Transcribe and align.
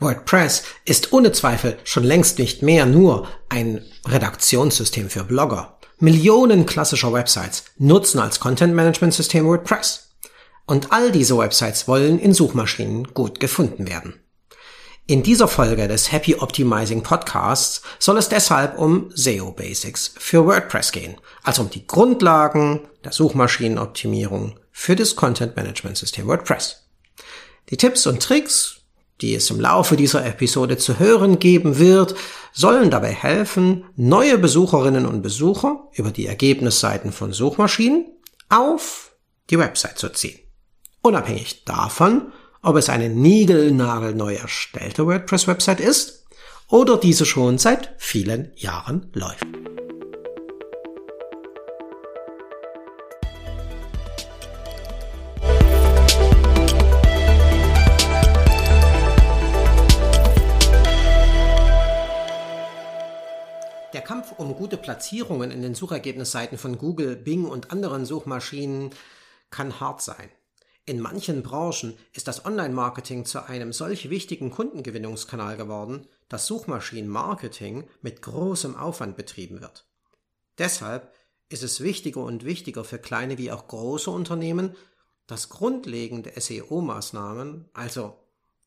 WordPress 0.00 0.62
ist 0.84 1.12
ohne 1.12 1.32
Zweifel 1.32 1.78
schon 1.84 2.04
längst 2.04 2.38
nicht 2.38 2.62
mehr 2.62 2.86
nur 2.86 3.28
ein 3.48 3.84
Redaktionssystem 4.06 5.10
für 5.10 5.24
Blogger. 5.24 5.78
Millionen 5.98 6.66
klassischer 6.66 7.12
Websites 7.12 7.64
nutzen 7.78 8.20
als 8.20 8.38
Content 8.38 8.74
Management 8.74 9.14
System 9.14 9.46
WordPress. 9.46 10.10
Und 10.66 10.92
all 10.92 11.10
diese 11.10 11.36
Websites 11.36 11.88
wollen 11.88 12.18
in 12.18 12.34
Suchmaschinen 12.34 13.14
gut 13.14 13.40
gefunden 13.40 13.88
werden. 13.88 14.20
In 15.06 15.22
dieser 15.22 15.48
Folge 15.48 15.88
des 15.88 16.12
Happy 16.12 16.34
Optimizing 16.34 17.02
Podcasts 17.02 17.80
soll 17.98 18.18
es 18.18 18.28
deshalb 18.28 18.78
um 18.78 19.10
SEO 19.14 19.52
Basics 19.52 20.14
für 20.18 20.44
WordPress 20.44 20.92
gehen, 20.92 21.16
also 21.42 21.62
um 21.62 21.70
die 21.70 21.86
Grundlagen 21.86 22.86
der 23.04 23.12
Suchmaschinenoptimierung 23.12 24.60
für 24.70 24.94
das 24.94 25.16
Content 25.16 25.56
Management 25.56 25.96
System 25.96 26.28
WordPress. 26.28 26.84
Die 27.70 27.78
Tipps 27.78 28.06
und 28.06 28.22
Tricks, 28.22 28.77
die 29.20 29.34
es 29.34 29.50
im 29.50 29.60
Laufe 29.60 29.96
dieser 29.96 30.24
Episode 30.24 30.76
zu 30.76 30.98
hören 30.98 31.38
geben 31.38 31.78
wird, 31.78 32.14
sollen 32.52 32.90
dabei 32.90 33.12
helfen, 33.12 33.84
neue 33.96 34.38
Besucherinnen 34.38 35.06
und 35.06 35.22
Besucher 35.22 35.88
über 35.94 36.10
die 36.10 36.26
Ergebnisseiten 36.26 37.12
von 37.12 37.32
Suchmaschinen 37.32 38.06
auf 38.48 39.12
die 39.50 39.58
Website 39.58 39.98
zu 39.98 40.08
ziehen. 40.10 40.38
Unabhängig 41.02 41.64
davon, 41.64 42.32
ob 42.62 42.76
es 42.76 42.88
eine 42.88 43.08
niegelnagelneu 43.08 44.34
erstellte 44.34 45.06
WordPress-Website 45.06 45.80
ist 45.80 46.26
oder 46.68 46.96
diese 46.96 47.24
schon 47.24 47.58
seit 47.58 47.94
vielen 47.98 48.52
Jahren 48.56 49.10
läuft. 49.14 49.46
Der 63.98 64.06
Kampf 64.06 64.38
um 64.38 64.54
gute 64.54 64.76
Platzierungen 64.76 65.50
in 65.50 65.60
den 65.60 65.74
Suchergebnisseiten 65.74 66.56
von 66.56 66.78
Google, 66.78 67.16
Bing 67.16 67.46
und 67.46 67.72
anderen 67.72 68.06
Suchmaschinen 68.06 68.90
kann 69.50 69.80
hart 69.80 70.02
sein. 70.02 70.28
In 70.86 71.00
manchen 71.00 71.42
Branchen 71.42 71.98
ist 72.12 72.28
das 72.28 72.44
Online-Marketing 72.44 73.24
zu 73.24 73.48
einem 73.48 73.72
solch 73.72 74.08
wichtigen 74.08 74.52
Kundengewinnungskanal 74.52 75.56
geworden, 75.56 76.06
dass 76.28 76.46
Suchmaschinenmarketing 76.46 77.88
mit 78.00 78.22
großem 78.22 78.76
Aufwand 78.76 79.16
betrieben 79.16 79.60
wird. 79.60 79.84
Deshalb 80.58 81.12
ist 81.48 81.64
es 81.64 81.80
wichtiger 81.80 82.22
und 82.22 82.44
wichtiger 82.44 82.84
für 82.84 83.00
kleine 83.00 83.36
wie 83.36 83.50
auch 83.50 83.66
große 83.66 84.12
Unternehmen, 84.12 84.76
dass 85.26 85.48
grundlegende 85.48 86.30
SEO-Maßnahmen, 86.36 87.64
also 87.72 88.14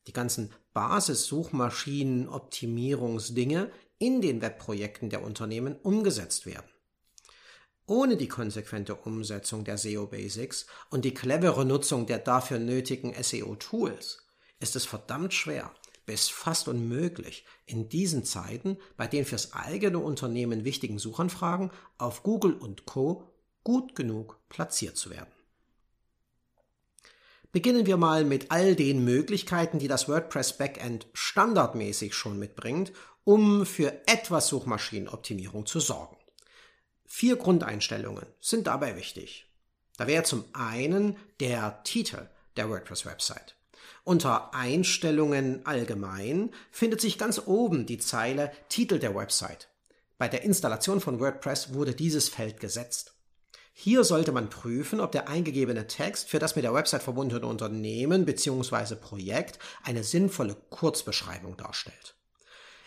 die 0.06 0.12
ganzen 0.12 0.52
Basis-Suchmaschinen-Optimierungsdinge 0.74 3.70
in 4.02 4.20
den 4.20 4.42
Webprojekten 4.42 5.10
der 5.10 5.22
Unternehmen 5.22 5.76
umgesetzt 5.76 6.44
werden. 6.44 6.66
Ohne 7.86 8.16
die 8.16 8.26
konsequente 8.26 8.96
Umsetzung 8.96 9.62
der 9.62 9.78
SEO 9.78 10.08
Basics 10.08 10.66
und 10.90 11.04
die 11.04 11.14
clevere 11.14 11.64
Nutzung 11.64 12.06
der 12.06 12.18
dafür 12.18 12.58
nötigen 12.58 13.14
SEO 13.22 13.54
Tools 13.54 14.26
ist 14.58 14.74
es 14.74 14.86
verdammt 14.86 15.34
schwer, 15.34 15.72
bis 16.04 16.28
fast 16.28 16.66
unmöglich, 16.66 17.46
in 17.64 17.88
diesen 17.88 18.24
Zeiten 18.24 18.76
bei 18.96 19.06
den 19.06 19.24
fürs 19.24 19.52
eigene 19.52 20.00
Unternehmen 20.00 20.64
wichtigen 20.64 20.98
Suchanfragen 20.98 21.70
auf 21.98 22.24
Google 22.24 22.54
und 22.54 22.86
Co. 22.86 23.30
gut 23.62 23.94
genug 23.94 24.40
platziert 24.48 24.96
zu 24.96 25.10
werden. 25.10 25.30
Beginnen 27.52 27.84
wir 27.84 27.98
mal 27.98 28.24
mit 28.24 28.50
all 28.50 28.74
den 28.74 29.04
Möglichkeiten, 29.04 29.78
die 29.78 29.86
das 29.86 30.08
WordPress 30.08 30.56
Backend 30.56 31.06
standardmäßig 31.12 32.14
schon 32.14 32.38
mitbringt, 32.38 32.94
um 33.24 33.66
für 33.66 34.06
etwas 34.06 34.48
Suchmaschinenoptimierung 34.48 35.66
zu 35.66 35.80
sorgen. 35.80 36.16
Vier 37.04 37.36
Grundeinstellungen 37.36 38.26
sind 38.40 38.66
dabei 38.66 38.96
wichtig. 38.96 39.46
Da 39.96 40.06
wäre 40.06 40.24
zum 40.24 40.44
einen 40.54 41.16
der 41.40 41.82
Titel 41.84 42.28
der 42.56 42.70
WordPress-Website. 42.70 43.56
Unter 44.04 44.54
Einstellungen 44.54 45.64
allgemein 45.64 46.50
findet 46.70 47.00
sich 47.00 47.18
ganz 47.18 47.42
oben 47.46 47.86
die 47.86 47.98
Zeile 47.98 48.50
Titel 48.68 48.98
der 48.98 49.14
Website. 49.14 49.68
Bei 50.18 50.28
der 50.28 50.42
Installation 50.42 51.00
von 51.00 51.20
WordPress 51.20 51.74
wurde 51.74 51.94
dieses 51.94 52.28
Feld 52.28 52.60
gesetzt. 52.60 53.14
Hier 53.74 54.04
sollte 54.04 54.32
man 54.32 54.50
prüfen, 54.50 55.00
ob 55.00 55.12
der 55.12 55.28
eingegebene 55.28 55.86
Text 55.86 56.28
für 56.28 56.38
das 56.38 56.56
mit 56.56 56.64
der 56.64 56.74
Website 56.74 57.02
verbundene 57.02 57.46
Unternehmen 57.46 58.24
bzw. 58.24 58.96
Projekt 58.96 59.58
eine 59.82 60.04
sinnvolle 60.04 60.56
Kurzbeschreibung 60.70 61.56
darstellt. 61.56 62.14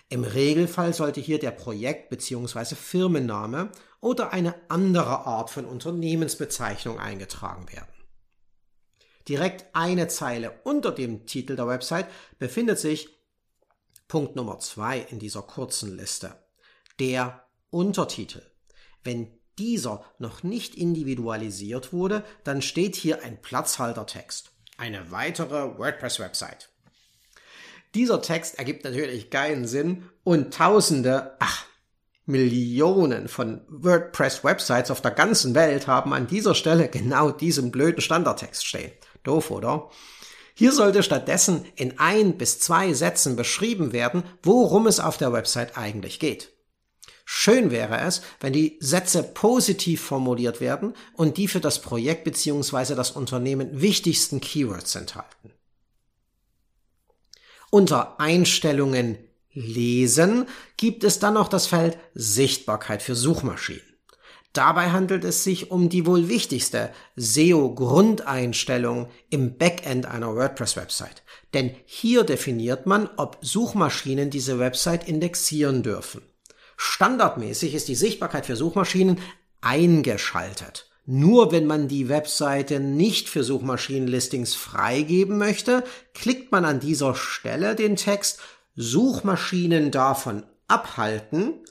Im 0.09 0.23
Regelfall 0.23 0.93
sollte 0.93 1.19
hier 1.19 1.39
der 1.39 1.51
Projekt- 1.51 2.09
bzw. 2.09 2.75
Firmenname 2.75 3.71
oder 4.01 4.31
eine 4.31 4.55
andere 4.69 5.25
Art 5.25 5.49
von 5.49 5.65
Unternehmensbezeichnung 5.65 6.99
eingetragen 6.99 7.71
werden. 7.71 7.89
Direkt 9.27 9.65
eine 9.73 10.07
Zeile 10.07 10.59
unter 10.63 10.91
dem 10.91 11.25
Titel 11.25 11.55
der 11.55 11.67
Website 11.67 12.07
befindet 12.37 12.77
sich 12.77 13.09
Punkt 14.07 14.35
Nummer 14.35 14.59
zwei 14.59 14.99
in 14.99 15.17
dieser 15.17 15.41
kurzen 15.41 15.97
Liste. 15.97 16.35
Der 16.99 17.47
Untertitel. 17.71 18.43
Wenn 19.03 19.39
dieser 19.57 20.03
noch 20.19 20.43
nicht 20.43 20.75
individualisiert 20.75 21.91
wurde, 21.91 22.23
dann 22.43 22.61
steht 22.61 22.95
hier 22.95 23.23
ein 23.23 23.41
Platzhaltertext. 23.41 24.51
Eine 24.77 25.09
weitere 25.11 25.77
WordPress-Website. 25.77 26.69
Dieser 27.95 28.21
Text 28.21 28.59
ergibt 28.59 28.83
natürlich 28.83 29.29
keinen 29.29 29.65
Sinn 29.65 30.03
und 30.25 30.53
tausende, 30.53 31.37
ach, 31.39 31.65
Millionen 32.25 33.27
von 33.29 33.61
WordPress-Websites 33.69 34.91
auf 34.91 35.01
der 35.01 35.11
ganzen 35.11 35.55
Welt 35.55 35.87
haben 35.87 36.13
an 36.13 36.27
dieser 36.27 36.55
Stelle 36.55 36.89
genau 36.89 37.31
diesen 37.31 37.71
blöden 37.71 38.01
Standardtext 38.01 38.65
stehen. 38.65 38.91
Doof, 39.23 39.49
oder? 39.49 39.89
Hier 40.55 40.71
sollte 40.71 41.03
stattdessen 41.03 41.65
in 41.75 41.97
ein 41.99 42.37
bis 42.37 42.59
zwei 42.59 42.93
Sätzen 42.93 43.35
beschrieben 43.35 43.93
werden, 43.93 44.23
worum 44.43 44.87
es 44.87 44.99
auf 44.99 45.17
der 45.17 45.31
Website 45.31 45.77
eigentlich 45.77 46.19
geht. 46.19 46.51
Schön 47.23 47.71
wäre 47.71 48.01
es, 48.01 48.21
wenn 48.39 48.53
die 48.53 48.77
Sätze 48.81 49.23
positiv 49.23 50.01
formuliert 50.01 50.59
werden 50.59 50.93
und 51.13 51.37
die 51.37 51.47
für 51.47 51.59
das 51.61 51.81
Projekt 51.81 52.23
bzw. 52.23 52.93
das 52.95 53.11
Unternehmen 53.11 53.81
wichtigsten 53.81 54.41
Keywords 54.41 54.95
enthalten. 54.95 55.51
Unter 57.75 58.21
Einstellungen 58.21 59.17
lesen 59.51 60.45
gibt 60.77 61.03
es 61.03 61.19
dann 61.19 61.33
noch 61.33 61.49
das 61.49 61.67
Feld 61.67 61.97
Sichtbarkeit 62.13 63.03
für 63.03 63.15
Suchmaschinen. 63.15 63.83
Dabei 64.53 64.91
handelt 64.91 65.25
es 65.25 65.43
sich 65.43 65.71
um 65.71 65.89
die 65.89 66.05
wohl 66.05 66.29
wichtigste 66.29 66.93
SEO-Grundeinstellung 67.17 69.09
im 69.29 69.57
Backend 69.57 70.05
einer 70.05 70.33
WordPress-Website. 70.37 71.23
Denn 71.53 71.75
hier 71.83 72.23
definiert 72.23 72.85
man, 72.85 73.09
ob 73.17 73.39
Suchmaschinen 73.41 74.29
diese 74.29 74.57
Website 74.57 75.09
indexieren 75.09 75.83
dürfen. 75.83 76.21
Standardmäßig 76.77 77.75
ist 77.75 77.89
die 77.89 77.95
Sichtbarkeit 77.95 78.45
für 78.45 78.55
Suchmaschinen 78.55 79.19
eingeschaltet. 79.59 80.89
Nur 81.05 81.51
wenn 81.51 81.67
man 81.67 81.87
die 81.87 82.09
Webseite 82.09 82.79
nicht 82.79 83.29
für 83.29 83.43
Suchmaschinenlistings 83.43 84.55
freigeben 84.55 85.37
möchte, 85.37 85.83
klickt 86.13 86.51
man 86.51 86.65
an 86.65 86.79
dieser 86.79 87.13
Stelle 87.13 87.75
den 87.75 87.95
Text 87.95 88.39
Suchmaschinen 88.75 89.91
davon 89.91 90.43
abhalten, 90.67 91.63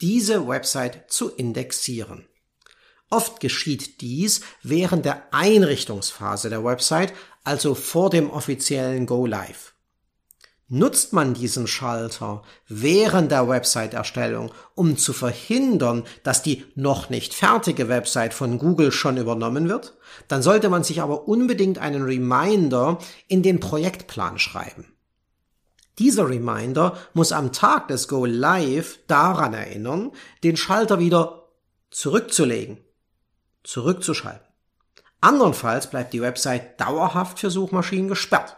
diese 0.00 0.48
Website 0.48 1.10
zu 1.12 1.30
indexieren. 1.30 2.26
Oft 3.08 3.40
geschieht 3.40 4.00
dies 4.00 4.40
während 4.62 5.04
der 5.04 5.32
Einrichtungsphase 5.32 6.50
der 6.50 6.64
Website, 6.64 7.12
also 7.44 7.74
vor 7.74 8.10
dem 8.10 8.30
offiziellen 8.30 9.06
Go 9.06 9.26
Live. 9.26 9.71
Nutzt 10.74 11.12
man 11.12 11.34
diesen 11.34 11.66
Schalter 11.66 12.40
während 12.66 13.30
der 13.30 13.46
Website-Erstellung, 13.46 14.50
um 14.74 14.96
zu 14.96 15.12
verhindern, 15.12 16.04
dass 16.22 16.42
die 16.42 16.64
noch 16.76 17.10
nicht 17.10 17.34
fertige 17.34 17.90
Website 17.90 18.32
von 18.32 18.56
Google 18.56 18.90
schon 18.90 19.18
übernommen 19.18 19.68
wird, 19.68 19.98
dann 20.28 20.42
sollte 20.42 20.70
man 20.70 20.82
sich 20.82 21.02
aber 21.02 21.28
unbedingt 21.28 21.76
einen 21.76 22.04
Reminder 22.04 22.96
in 23.28 23.42
den 23.42 23.60
Projektplan 23.60 24.38
schreiben. 24.38 24.86
Dieser 25.98 26.26
Reminder 26.26 26.96
muss 27.12 27.32
am 27.32 27.52
Tag 27.52 27.88
des 27.88 28.08
Go 28.08 28.24
Live 28.24 28.98
daran 29.08 29.52
erinnern, 29.52 30.12
den 30.42 30.56
Schalter 30.56 30.98
wieder 30.98 31.50
zurückzulegen, 31.90 32.78
zurückzuschalten. 33.62 34.48
Andernfalls 35.20 35.90
bleibt 35.90 36.14
die 36.14 36.22
Website 36.22 36.80
dauerhaft 36.80 37.40
für 37.40 37.50
Suchmaschinen 37.50 38.08
gesperrt. 38.08 38.56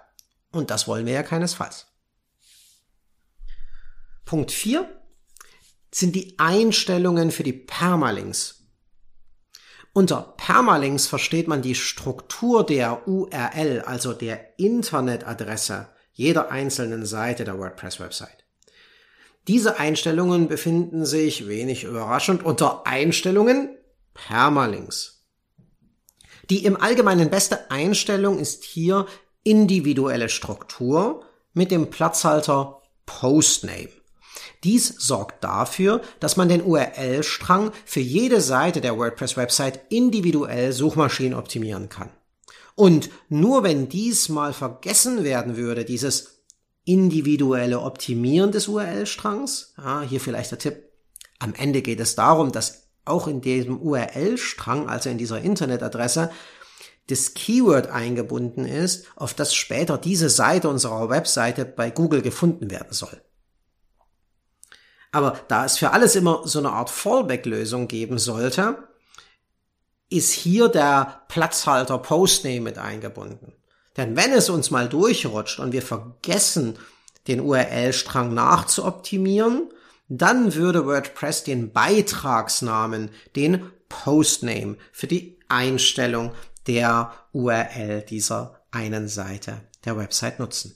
Und 0.52 0.70
das 0.70 0.86
wollen 0.86 1.06
wir 1.06 1.14
ja 1.14 1.24
keinesfalls. 1.24 1.88
Punkt 4.24 4.50
4 4.50 4.88
sind 5.92 6.16
die 6.16 6.38
Einstellungen 6.38 7.30
für 7.30 7.42
die 7.42 7.52
Permalinks. 7.52 8.64
Unter 9.92 10.34
Permalinks 10.36 11.06
versteht 11.06 11.46
man 11.46 11.62
die 11.62 11.76
Struktur 11.76 12.66
der 12.66 13.06
URL, 13.06 13.82
also 13.86 14.12
der 14.12 14.58
Internetadresse 14.58 15.88
jeder 16.12 16.50
einzelnen 16.50 17.06
Seite 17.06 17.44
der 17.44 17.58
WordPress-Website. 17.58 18.44
Diese 19.46 19.78
Einstellungen 19.78 20.48
befinden 20.48 21.04
sich, 21.04 21.46
wenig 21.46 21.84
überraschend, 21.84 22.42
unter 22.42 22.86
Einstellungen 22.86 23.76
Permalinks. 24.14 25.26
Die 26.50 26.64
im 26.64 26.80
Allgemeinen 26.80 27.30
beste 27.30 27.70
Einstellung 27.70 28.38
ist 28.38 28.64
hier 28.64 29.06
individuelle 29.42 30.28
Struktur 30.28 31.24
mit 31.52 31.70
dem 31.70 31.90
Platzhalter 31.90 32.82
Postname. 33.06 33.90
Dies 34.64 34.94
sorgt 34.98 35.44
dafür, 35.44 36.00
dass 36.20 36.36
man 36.36 36.48
den 36.48 36.62
URL-Strang 36.62 37.70
für 37.84 38.00
jede 38.00 38.40
Seite 38.40 38.80
der 38.80 38.98
WordPress-Website 38.98 39.80
individuell 39.90 40.72
Suchmaschinen 40.72 41.38
optimieren 41.38 41.88
kann. 41.88 42.10
Und 42.74 43.10
nur 43.28 43.62
wenn 43.62 43.88
dies 43.88 44.28
mal 44.28 44.52
vergessen 44.52 45.22
werden 45.22 45.56
würde, 45.56 45.84
dieses 45.84 46.42
individuelle 46.84 47.80
Optimieren 47.80 48.52
des 48.52 48.68
URL-Strangs, 48.68 49.74
ja, 49.78 50.02
hier 50.02 50.20
vielleicht 50.20 50.50
der 50.50 50.58
Tipp, 50.58 50.90
am 51.38 51.54
Ende 51.54 51.82
geht 51.82 52.00
es 52.00 52.14
darum, 52.14 52.52
dass 52.52 52.88
auch 53.04 53.28
in 53.28 53.40
diesem 53.40 53.80
URL-Strang, 53.80 54.88
also 54.88 55.10
in 55.10 55.18
dieser 55.18 55.40
Internetadresse, 55.40 56.30
das 57.08 57.34
Keyword 57.34 57.88
eingebunden 57.88 58.64
ist, 58.64 59.06
auf 59.14 59.34
das 59.34 59.54
später 59.54 59.98
diese 59.98 60.30
Seite 60.30 60.70
unserer 60.70 61.10
Webseite 61.10 61.66
bei 61.66 61.90
Google 61.90 62.22
gefunden 62.22 62.70
werden 62.70 62.92
soll. 62.92 63.20
Aber 65.14 65.38
da 65.46 65.64
es 65.64 65.78
für 65.78 65.92
alles 65.92 66.16
immer 66.16 66.42
so 66.44 66.58
eine 66.58 66.70
Art 66.70 66.90
Fallback-Lösung 66.90 67.86
geben 67.86 68.18
sollte, 68.18 68.88
ist 70.10 70.32
hier 70.32 70.66
der 70.66 71.22
Platzhalter 71.28 71.98
Postname 71.98 72.62
mit 72.62 72.78
eingebunden. 72.78 73.52
Denn 73.96 74.16
wenn 74.16 74.32
es 74.32 74.50
uns 74.50 74.72
mal 74.72 74.88
durchrutscht 74.88 75.60
und 75.60 75.70
wir 75.70 75.82
vergessen, 75.82 76.80
den 77.28 77.40
URL-Strang 77.40 78.34
nachzuoptimieren, 78.34 79.70
dann 80.08 80.56
würde 80.56 80.84
WordPress 80.84 81.44
den 81.44 81.72
Beitragsnamen, 81.72 83.10
den 83.36 83.70
Postname 83.88 84.78
für 84.90 85.06
die 85.06 85.38
Einstellung 85.46 86.32
der 86.66 87.12
URL 87.30 88.02
dieser 88.02 88.64
einen 88.72 89.06
Seite 89.06 89.60
der 89.84 89.96
Website 89.96 90.40
nutzen. 90.40 90.74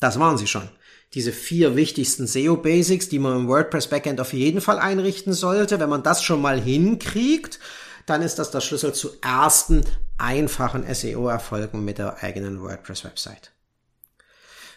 Das 0.00 0.18
waren 0.18 0.38
sie 0.38 0.48
schon 0.48 0.68
diese 1.14 1.32
vier 1.32 1.76
wichtigsten 1.76 2.26
SEO 2.26 2.56
Basics, 2.56 3.08
die 3.08 3.20
man 3.20 3.36
im 3.36 3.48
WordPress 3.48 3.88
Backend 3.88 4.20
auf 4.20 4.32
jeden 4.32 4.60
Fall 4.60 4.78
einrichten 4.78 5.32
sollte. 5.32 5.78
Wenn 5.78 5.88
man 5.88 6.02
das 6.02 6.24
schon 6.24 6.42
mal 6.42 6.60
hinkriegt, 6.60 7.60
dann 8.06 8.20
ist 8.20 8.38
das 8.38 8.50
der 8.50 8.60
Schlüssel 8.60 8.92
zu 8.92 9.10
ersten 9.22 9.84
einfachen 10.18 10.84
SEO 10.92 11.28
Erfolgen 11.28 11.84
mit 11.84 11.98
der 11.98 12.22
eigenen 12.22 12.60
WordPress 12.60 13.04
Website. 13.04 13.52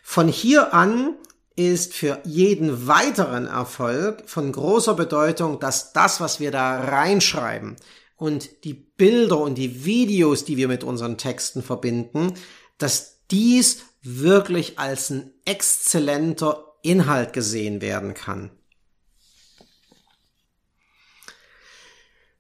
Von 0.04 0.28
hier 0.28 0.74
an 0.74 1.16
ist 1.56 1.96
für 1.96 2.20
jeden 2.24 2.88
weiteren 2.88 3.48
Erfolg 3.48 4.30
von 4.30 4.52
großer 4.52 4.94
Bedeutung, 4.94 5.60
dass 5.60 5.92
das, 5.92 6.22
was 6.22 6.40
wir 6.40 6.52
da 6.52 6.80
reinschreiben 6.82 7.76
und 8.16 8.64
die 8.64 8.76
Bilder 8.76 9.40
und 9.40 9.56
die 9.56 9.84
Videos, 9.86 10.46
die 10.46 10.56
wir 10.56 10.68
mit 10.68 10.84
unseren 10.84 11.18
Texten 11.18 11.64
verbinden, 11.64 12.34
dass 12.78 13.26
dies 13.32 13.82
wirklich 14.16 14.80
als 14.80 15.10
ein 15.10 15.34
exzellenter 15.46 16.64
Inhalt 16.82 17.34
gesehen 17.34 17.82
werden 17.82 18.14
kann. 18.14 18.52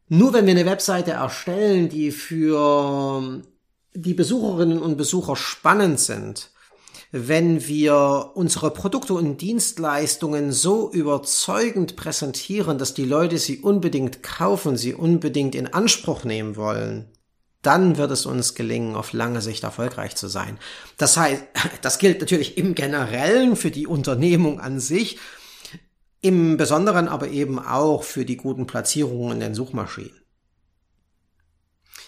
Nur 0.09 0.33
wenn 0.33 0.45
wir 0.45 0.51
eine 0.51 0.65
Webseite 0.65 1.11
erstellen, 1.11 1.89
die 1.89 2.11
für 2.11 3.41
die 3.93 4.13
Besucherinnen 4.13 4.81
und 4.81 4.95
Besucher 4.95 5.35
spannend 5.35 5.99
sind, 5.99 6.51
wenn 7.11 7.67
wir 7.67 8.31
unsere 8.35 8.71
Produkte 8.71 9.13
und 9.13 9.41
Dienstleistungen 9.41 10.51
so 10.51 10.91
überzeugend 10.91 11.95
präsentieren, 11.95 12.77
dass 12.77 12.93
die 12.93 13.05
Leute 13.05 13.37
sie 13.37 13.59
unbedingt 13.59 14.23
kaufen, 14.23 14.77
sie 14.77 14.93
unbedingt 14.93 15.55
in 15.55 15.67
Anspruch 15.67 16.23
nehmen 16.23 16.55
wollen, 16.55 17.11
dann 17.61 17.97
wird 17.97 18.11
es 18.11 18.25
uns 18.25 18.55
gelingen, 18.55 18.95
auf 18.95 19.13
lange 19.13 19.41
Sicht 19.41 19.63
erfolgreich 19.63 20.15
zu 20.15 20.27
sein. 20.27 20.59
Das 20.97 21.17
heißt, 21.17 21.43
das 21.81 21.99
gilt 21.99 22.19
natürlich 22.19 22.57
im 22.57 22.75
Generellen 22.75 23.55
für 23.55 23.71
die 23.71 23.87
Unternehmung 23.87 24.59
an 24.59 24.79
sich, 24.79 25.17
im 26.21 26.57
Besonderen 26.57 27.07
aber 27.07 27.29
eben 27.29 27.59
auch 27.59 28.03
für 28.03 28.25
die 28.25 28.37
guten 28.37 28.67
Platzierungen 28.67 29.33
in 29.33 29.39
den 29.39 29.55
Suchmaschinen. 29.55 30.19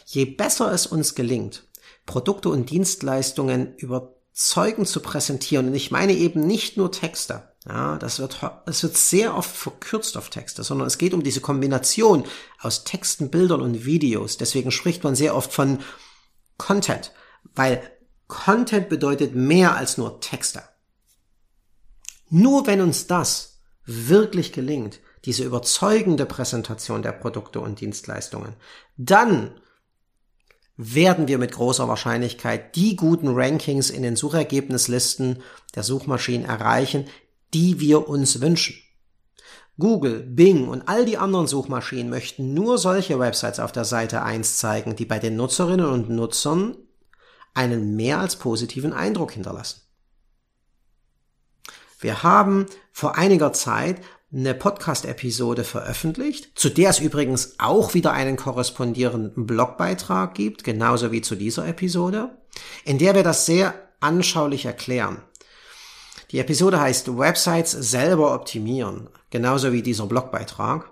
Je 0.06 0.26
besser 0.26 0.72
es 0.72 0.88
uns 0.88 1.14
gelingt, 1.14 1.68
Produkte 2.08 2.50
und 2.50 2.72
Dienstleistungen 2.72 3.76
überzeugend 3.76 4.88
zu 4.88 5.02
präsentieren, 5.02 5.68
und 5.68 5.76
ich 5.76 5.92
meine 5.92 6.14
eben 6.14 6.46
nicht 6.46 6.76
nur 6.76 6.92
Texte, 6.92 7.54
ja, 7.70 7.98
das 8.00 8.18
wird, 8.18 8.42
es 8.66 8.82
wird 8.82 8.98
sehr 8.98 9.36
oft 9.36 9.56
verkürzt 9.56 10.18
auf 10.18 10.32
Texte, 10.32 10.64
sondern 10.64 10.88
es 10.88 10.98
geht 10.98 11.14
um 11.14 11.22
diese 11.22 11.40
Kombination 11.40 12.24
aus 12.60 12.84
Texten, 12.84 13.30
Bildern 13.30 13.62
und 13.62 13.86
Videos. 13.86 14.38
Deswegen 14.38 14.72
spricht 14.72 15.04
man 15.04 15.16
sehr 15.16 15.36
oft 15.36 15.54
von 15.54 15.78
Content, 16.58 17.14
weil 17.54 17.84
Content 18.28 18.90
bedeutet 18.90 19.36
mehr 19.36 19.76
als 19.76 20.00
nur 20.00 20.20
Texte. 20.20 20.64
Nur 22.30 22.66
wenn 22.66 22.82
uns 22.82 23.06
das 23.06 23.60
wirklich 23.86 24.52
gelingt, 24.52 25.00
diese 25.26 25.44
überzeugende 25.44 26.26
Präsentation 26.26 27.04
der 27.04 27.12
Produkte 27.12 27.60
und 27.60 27.82
Dienstleistungen, 27.82 28.56
dann 28.98 29.62
werden 30.76 31.28
wir 31.28 31.38
mit 31.38 31.52
großer 31.52 31.88
Wahrscheinlichkeit 31.88 32.76
die 32.76 32.96
guten 32.96 33.28
Rankings 33.28 33.92
in 33.92 34.02
den 34.02 34.16
Suchergebnislisten 34.16 35.44
der 35.76 35.84
Suchmaschinen 35.84 36.48
erreichen, 36.48 37.06
die 37.54 37.80
wir 37.80 38.08
uns 38.08 38.42
wünschen. 38.42 38.76
Google, 39.78 40.20
Bing 40.20 40.68
und 40.68 40.90
all 40.90 41.06
die 41.06 41.18
anderen 41.18 41.48
Suchmaschinen 41.48 42.10
möchten 42.10 42.54
nur 42.54 42.78
solche 42.78 43.18
Websites 43.18 43.60
auf 43.60 43.72
der 43.72 43.86
Seite 43.86 44.24
1 44.24 44.58
zeigen, 44.58 44.96
die 44.96 45.06
bei 45.06 45.20
den 45.20 45.38
Nutzerinnen 45.38 45.86
und 45.86 46.10
Nutzern 46.10 46.76
einen 47.54 47.96
mehr 47.96 48.20
als 48.20 48.36
positiven 48.36 48.92
Eindruck 48.92 49.32
hinterlassen. 49.32 49.82
Wir 52.00 52.24
haben 52.24 52.66
vor 52.92 53.18
einiger 53.18 53.54
Zeit 53.54 54.02
eine 54.32 54.54
Podcast-Episode 54.54 55.64
veröffentlicht, 55.64 56.58
zu 56.58 56.70
der 56.70 56.92
es 56.92 57.00
übrigens 57.00 57.56
auch 57.58 57.94
wieder 57.94 58.14
einen 58.14 58.38
korrespondierenden 58.38 59.48
Blogbeitrag 59.48 60.36
gibt, 60.36 60.64
genauso 60.64 61.12
wie 61.12 61.22
zu 61.22 61.36
dieser 61.36 61.68
Episode, 61.68 62.38
in 62.86 63.00
der 63.00 63.16
wir 63.16 63.24
das 63.24 63.46
sehr 63.46 63.74
anschaulich 64.02 64.66
erklären. 64.66 65.24
Die 66.32 66.40
Episode 66.40 66.80
heißt 66.80 67.18
Websites 67.18 67.72
selber 67.72 68.36
optimieren, 68.36 69.10
genauso 69.32 69.72
wie 69.74 69.82
dieser 69.82 70.06
Blogbeitrag. 70.06 70.92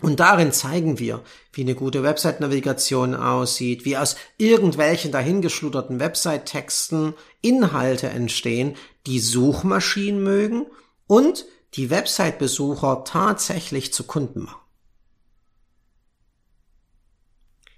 Und 0.00 0.20
darin 0.20 0.52
zeigen 0.52 0.98
wir, 0.98 1.22
wie 1.52 1.62
eine 1.62 1.74
gute 1.74 2.02
Website-Navigation 2.02 3.14
aussieht, 3.14 3.84
wie 3.84 3.96
aus 3.96 4.16
irgendwelchen 4.36 5.10
dahingeschludderten 5.10 6.00
Website-Texten 6.00 7.14
Inhalte 7.40 8.08
entstehen, 8.08 8.76
die 9.06 9.20
Suchmaschinen 9.20 10.22
mögen 10.22 10.66
und 11.06 11.46
die 11.74 11.90
Website-Besucher 11.90 13.04
tatsächlich 13.04 13.92
zu 13.92 14.04
Kunden 14.04 14.44
machen. 14.44 14.60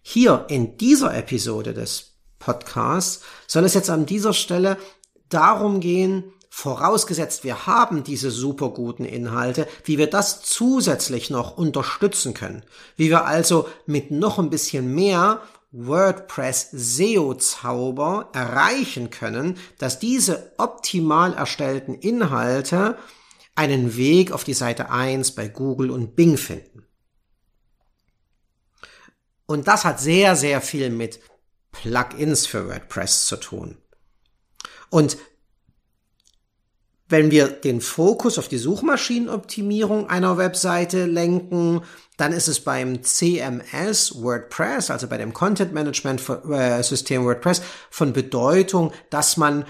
Hier 0.02 0.46
in 0.48 0.76
dieser 0.78 1.14
Episode 1.16 1.74
des 1.74 2.14
Podcasts 2.38 3.22
soll 3.46 3.64
es 3.64 3.74
jetzt 3.74 3.90
an 3.90 4.06
dieser 4.06 4.32
Stelle 4.32 4.78
darum 5.28 5.80
gehen, 5.80 6.32
vorausgesetzt 6.50 7.44
wir 7.44 7.66
haben 7.66 8.04
diese 8.04 8.30
super 8.30 8.70
guten 8.70 9.04
Inhalte, 9.04 9.66
wie 9.84 9.98
wir 9.98 10.08
das 10.08 10.42
zusätzlich 10.42 11.30
noch 11.30 11.56
unterstützen 11.56 12.34
können. 12.34 12.62
Wie 12.96 13.10
wir 13.10 13.26
also 13.26 13.68
mit 13.86 14.10
noch 14.10 14.38
ein 14.38 14.50
bisschen 14.50 14.94
mehr 14.94 15.42
WordPress 15.70 16.70
SEO 16.72 17.34
Zauber 17.34 18.30
erreichen 18.32 19.10
können, 19.10 19.58
dass 19.78 19.98
diese 19.98 20.52
optimal 20.56 21.34
erstellten 21.34 21.94
Inhalte 21.94 22.96
einen 23.54 23.96
Weg 23.96 24.32
auf 24.32 24.44
die 24.44 24.54
Seite 24.54 24.90
1 24.90 25.34
bei 25.34 25.48
Google 25.48 25.90
und 25.90 26.16
Bing 26.16 26.36
finden. 26.36 26.86
Und 29.46 29.66
das 29.66 29.84
hat 29.84 30.00
sehr, 30.00 30.36
sehr 30.36 30.60
viel 30.60 30.90
mit 30.90 31.20
Plugins 31.72 32.46
für 32.46 32.68
WordPress 32.68 33.26
zu 33.26 33.36
tun. 33.36 33.76
Und 34.90 35.18
wenn 37.08 37.30
wir 37.30 37.48
den 37.48 37.80
Fokus 37.80 38.38
auf 38.38 38.48
die 38.48 38.58
Suchmaschinenoptimierung 38.58 40.10
einer 40.10 40.36
Webseite 40.36 41.06
lenken, 41.06 41.82
dann 42.18 42.32
ist 42.32 42.48
es 42.48 42.60
beim 42.60 43.02
CMS 43.02 44.22
WordPress, 44.22 44.90
also 44.90 45.06
bei 45.06 45.16
dem 45.16 45.32
Content 45.32 45.72
Management 45.72 46.22
äh, 46.50 46.82
System 46.82 47.24
WordPress, 47.24 47.62
von 47.90 48.12
Bedeutung, 48.12 48.92
dass 49.10 49.36
man 49.36 49.64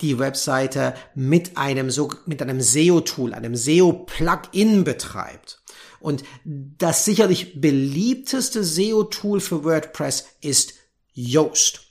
die 0.00 0.18
Webseite 0.18 0.94
mit 1.14 1.56
einem 1.56 1.90
so, 1.90 2.10
mit 2.26 2.42
einem 2.42 2.60
SEO-Tool, 2.60 3.34
einem 3.34 3.54
SEO-Plugin 3.54 4.84
betreibt. 4.84 5.62
Und 6.00 6.24
das 6.44 7.04
sicherlich 7.04 7.60
beliebteste 7.60 8.64
SEO-Tool 8.64 9.40
für 9.40 9.62
WordPress 9.62 10.24
ist 10.40 10.74
Yoast. 11.12 11.82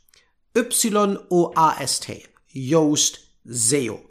Y-O-A-S-T. 0.58 2.26
Yoast 2.50 3.20
SEO. 3.46 4.11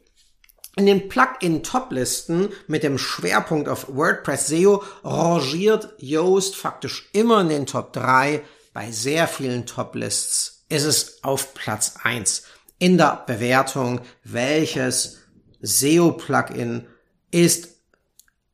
In 0.77 0.87
den 0.87 1.09
Plugin-Top-Listen 1.09 2.51
mit 2.69 2.83
dem 2.83 2.97
Schwerpunkt 2.97 3.69
auf 3.69 3.89
WordPress 3.89 4.47
SEO 4.49 4.83
rangiert 5.03 5.95
Yoast 5.99 6.57
faktisch 6.57 7.09
immer 7.13 7.41
in 7.41 7.49
den 7.49 7.67
Top 7.67 7.93
3. 7.93 8.43
Bei 8.73 8.93
sehr 8.93 9.27
vielen 9.27 9.67
Top-Lists 9.67 10.65
ist 10.69 10.85
es 10.85 11.25
auf 11.25 11.55
Platz 11.55 11.95
1 12.03 12.45
in 12.79 12.97
der 12.99 13.25
Bewertung, 13.27 14.01
welches 14.25 15.19
SEO-Plugin 15.61 16.87
ist 17.31 17.69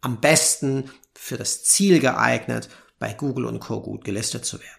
am 0.00 0.20
besten 0.20 0.90
für 1.14 1.37
das 1.37 1.64
Ziel 1.64 2.00
geeignet, 2.00 2.68
bei 2.99 3.12
Google 3.12 3.44
und 3.44 3.61
Co. 3.61 3.80
gut 3.80 4.04
gelistet 4.04 4.44
zu 4.44 4.58
werden. 4.58 4.70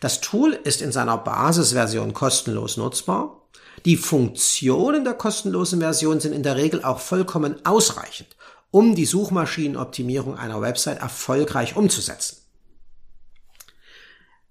Das 0.00 0.20
Tool 0.20 0.52
ist 0.52 0.82
in 0.82 0.92
seiner 0.92 1.18
Basisversion 1.18 2.14
kostenlos 2.14 2.76
nutzbar. 2.76 3.43
Die 3.84 3.96
Funktionen 3.98 5.04
der 5.04 5.14
kostenlosen 5.14 5.80
Version 5.80 6.18
sind 6.18 6.32
in 6.32 6.42
der 6.42 6.56
Regel 6.56 6.82
auch 6.84 7.00
vollkommen 7.00 7.64
ausreichend, 7.66 8.28
um 8.70 8.94
die 8.94 9.04
Suchmaschinenoptimierung 9.04 10.38
einer 10.38 10.62
Website 10.62 11.00
erfolgreich 11.00 11.76
umzusetzen. 11.76 12.38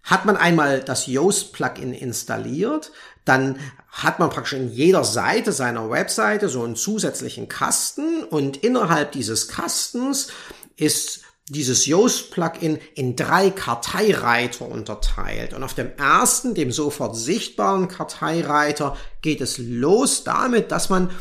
Hat 0.04 0.26
man 0.26 0.38
einmal 0.38 0.82
das 0.82 1.08
Yoast 1.08 1.54
Plugin 1.54 1.94
installiert, 1.94 2.92
dann 3.26 3.60
hat 3.90 4.20
man 4.20 4.30
praktisch 4.30 4.54
in 4.54 4.72
jeder 4.72 5.04
Seite 5.04 5.52
seiner 5.52 5.90
Webseite 5.90 6.50
so 6.50 6.64
einen 6.64 6.76
zusätzlichen 6.76 7.48
Kasten 7.48 8.24
und 8.24 8.58
innerhalb 8.58 9.14
dieses 9.14 9.48
Kastens 9.48 10.28
ist 10.76 11.23
dieses 11.50 11.86
Yoast-Plugin 11.86 12.80
in 12.96 13.16
drei 13.16 13.50
Karteireiter 13.50 14.68
unterteilt. 14.68 15.54
Und 15.54 15.64
auf 15.64 15.74
dem 15.74 15.92
ersten, 15.98 16.56
dem 16.56 16.72
sofort 16.72 17.16
sichtbaren 17.16 17.88
Karteireiter, 17.88 18.96
geht 19.22 19.42
es 19.42 19.58
los 19.58 20.24
damit, 20.24 20.72
dass 20.72 20.90
man 20.90 21.12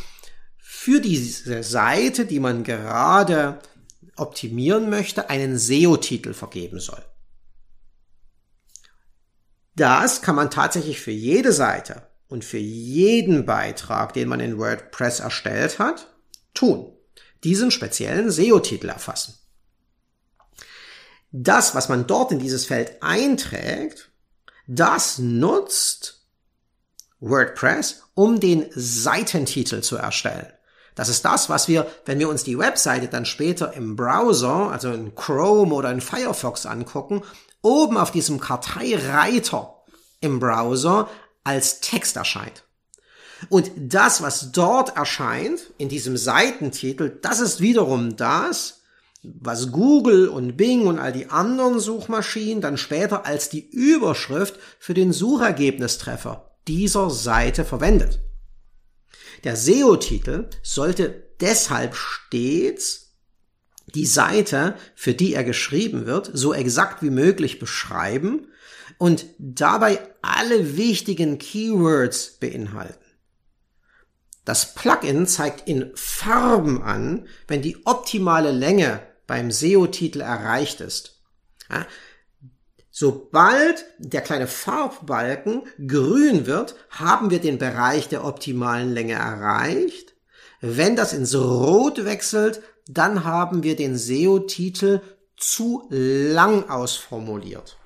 für 0.58 1.00
diese 1.00 1.62
Seite, 1.62 2.24
die 2.26 2.40
man 2.40 2.64
gerade 2.64 3.60
optimieren 4.16 4.90
möchte, 4.90 5.28
einen 5.30 5.58
SEO-Titel 5.58 6.34
vergeben 6.34 6.80
soll. 6.80 7.02
Das 9.74 10.22
kann 10.22 10.36
man 10.36 10.50
tatsächlich 10.50 11.00
für 11.00 11.12
jede 11.12 11.52
Seite 11.52 12.08
und 12.28 12.44
für 12.44 12.58
jeden 12.58 13.46
Beitrag, 13.46 14.12
den 14.12 14.28
man 14.28 14.40
in 14.40 14.58
WordPress 14.58 15.20
erstellt 15.20 15.78
hat, 15.78 16.14
tun. 16.54 16.92
Diesen 17.42 17.70
speziellen 17.70 18.30
SEO-Titel 18.30 18.88
erfassen. 18.88 19.34
Das, 21.32 21.74
was 21.74 21.88
man 21.88 22.06
dort 22.06 22.30
in 22.30 22.38
dieses 22.38 22.66
Feld 22.66 23.02
einträgt, 23.02 24.10
das 24.66 25.18
nutzt 25.18 26.20
WordPress, 27.20 28.02
um 28.14 28.38
den 28.38 28.66
Seitentitel 28.74 29.80
zu 29.80 29.96
erstellen. 29.96 30.52
Das 30.94 31.08
ist 31.08 31.24
das, 31.24 31.48
was 31.48 31.68
wir, 31.68 31.86
wenn 32.04 32.18
wir 32.18 32.28
uns 32.28 32.44
die 32.44 32.58
Webseite 32.58 33.08
dann 33.08 33.24
später 33.24 33.72
im 33.72 33.96
Browser, 33.96 34.70
also 34.70 34.92
in 34.92 35.14
Chrome 35.14 35.74
oder 35.74 35.90
in 35.90 36.02
Firefox 36.02 36.66
angucken, 36.66 37.22
oben 37.62 37.96
auf 37.96 38.10
diesem 38.10 38.38
Karteireiter 38.38 39.74
im 40.20 40.38
Browser 40.38 41.08
als 41.44 41.80
Text 41.80 42.16
erscheint. 42.16 42.64
Und 43.48 43.70
das, 43.76 44.22
was 44.22 44.52
dort 44.52 44.96
erscheint, 44.96 45.72
in 45.78 45.88
diesem 45.88 46.16
Seitentitel, 46.16 47.18
das 47.22 47.40
ist 47.40 47.60
wiederum 47.60 48.16
das, 48.16 48.81
was 49.22 49.70
Google 49.70 50.28
und 50.28 50.56
Bing 50.56 50.86
und 50.86 50.98
all 50.98 51.12
die 51.12 51.30
anderen 51.30 51.78
Suchmaschinen 51.78 52.60
dann 52.60 52.76
später 52.76 53.24
als 53.24 53.48
die 53.48 53.68
Überschrift 53.70 54.58
für 54.78 54.94
den 54.94 55.12
Suchergebnistreffer 55.12 56.50
dieser 56.66 57.10
Seite 57.10 57.64
verwendet. 57.64 58.20
Der 59.44 59.56
SEO-Titel 59.56 60.48
sollte 60.62 61.24
deshalb 61.40 61.94
stets 61.94 63.14
die 63.94 64.06
Seite, 64.06 64.76
für 64.94 65.14
die 65.14 65.34
er 65.34 65.44
geschrieben 65.44 66.06
wird, 66.06 66.30
so 66.32 66.54
exakt 66.54 67.02
wie 67.02 67.10
möglich 67.10 67.58
beschreiben 67.58 68.48
und 68.98 69.26
dabei 69.38 70.00
alle 70.22 70.76
wichtigen 70.76 71.38
Keywords 71.38 72.38
beinhalten. 72.40 72.98
Das 74.44 74.74
Plugin 74.74 75.26
zeigt 75.26 75.68
in 75.68 75.92
Farben 75.94 76.82
an, 76.82 77.26
wenn 77.46 77.62
die 77.62 77.84
optimale 77.86 78.50
Länge 78.50 79.00
beim 79.32 79.50
SEO-Titel 79.50 80.20
erreicht 80.20 80.82
ist. 80.82 81.22
Ja, 81.70 81.86
sobald 82.90 83.86
der 83.96 84.20
kleine 84.20 84.46
Farbbalken 84.46 85.62
grün 85.88 86.44
wird, 86.44 86.74
haben 86.90 87.30
wir 87.30 87.40
den 87.40 87.56
Bereich 87.56 88.10
der 88.10 88.26
optimalen 88.26 88.92
Länge 88.92 89.14
erreicht. 89.14 90.12
Wenn 90.60 90.96
das 90.96 91.14
ins 91.14 91.34
Rot 91.34 92.04
wechselt, 92.04 92.60
dann 92.86 93.24
haben 93.24 93.62
wir 93.62 93.74
den 93.74 93.96
SEO-Titel 93.96 95.00
zu 95.38 95.88
lang 95.88 96.68
ausformuliert. 96.68 97.78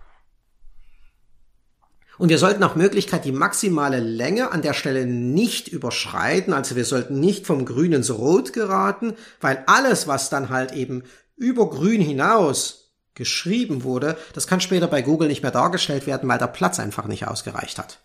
Und 2.18 2.30
wir 2.30 2.38
sollten 2.38 2.60
nach 2.60 2.74
Möglichkeit 2.74 3.24
die 3.24 3.30
maximale 3.30 4.00
Länge 4.00 4.50
an 4.50 4.62
der 4.62 4.72
Stelle 4.72 5.06
nicht 5.06 5.68
überschreiten. 5.68 6.52
Also 6.52 6.74
wir 6.74 6.84
sollten 6.84 7.20
nicht 7.20 7.46
vom 7.46 7.64
Grün 7.66 7.92
ins 7.92 8.10
Rot 8.10 8.52
geraten, 8.52 9.14
weil 9.40 9.62
alles, 9.68 10.08
was 10.08 10.28
dann 10.28 10.48
halt 10.48 10.72
eben 10.72 11.04
über 11.36 11.68
grün 11.70 12.00
hinaus 12.00 12.92
geschrieben 13.14 13.82
wurde, 13.82 14.16
das 14.34 14.46
kann 14.46 14.60
später 14.60 14.88
bei 14.88 15.02
Google 15.02 15.28
nicht 15.28 15.42
mehr 15.42 15.50
dargestellt 15.50 16.06
werden, 16.06 16.28
weil 16.28 16.38
der 16.38 16.46
Platz 16.46 16.78
einfach 16.78 17.06
nicht 17.06 17.26
ausgereicht 17.26 17.78
hat. 17.78 17.98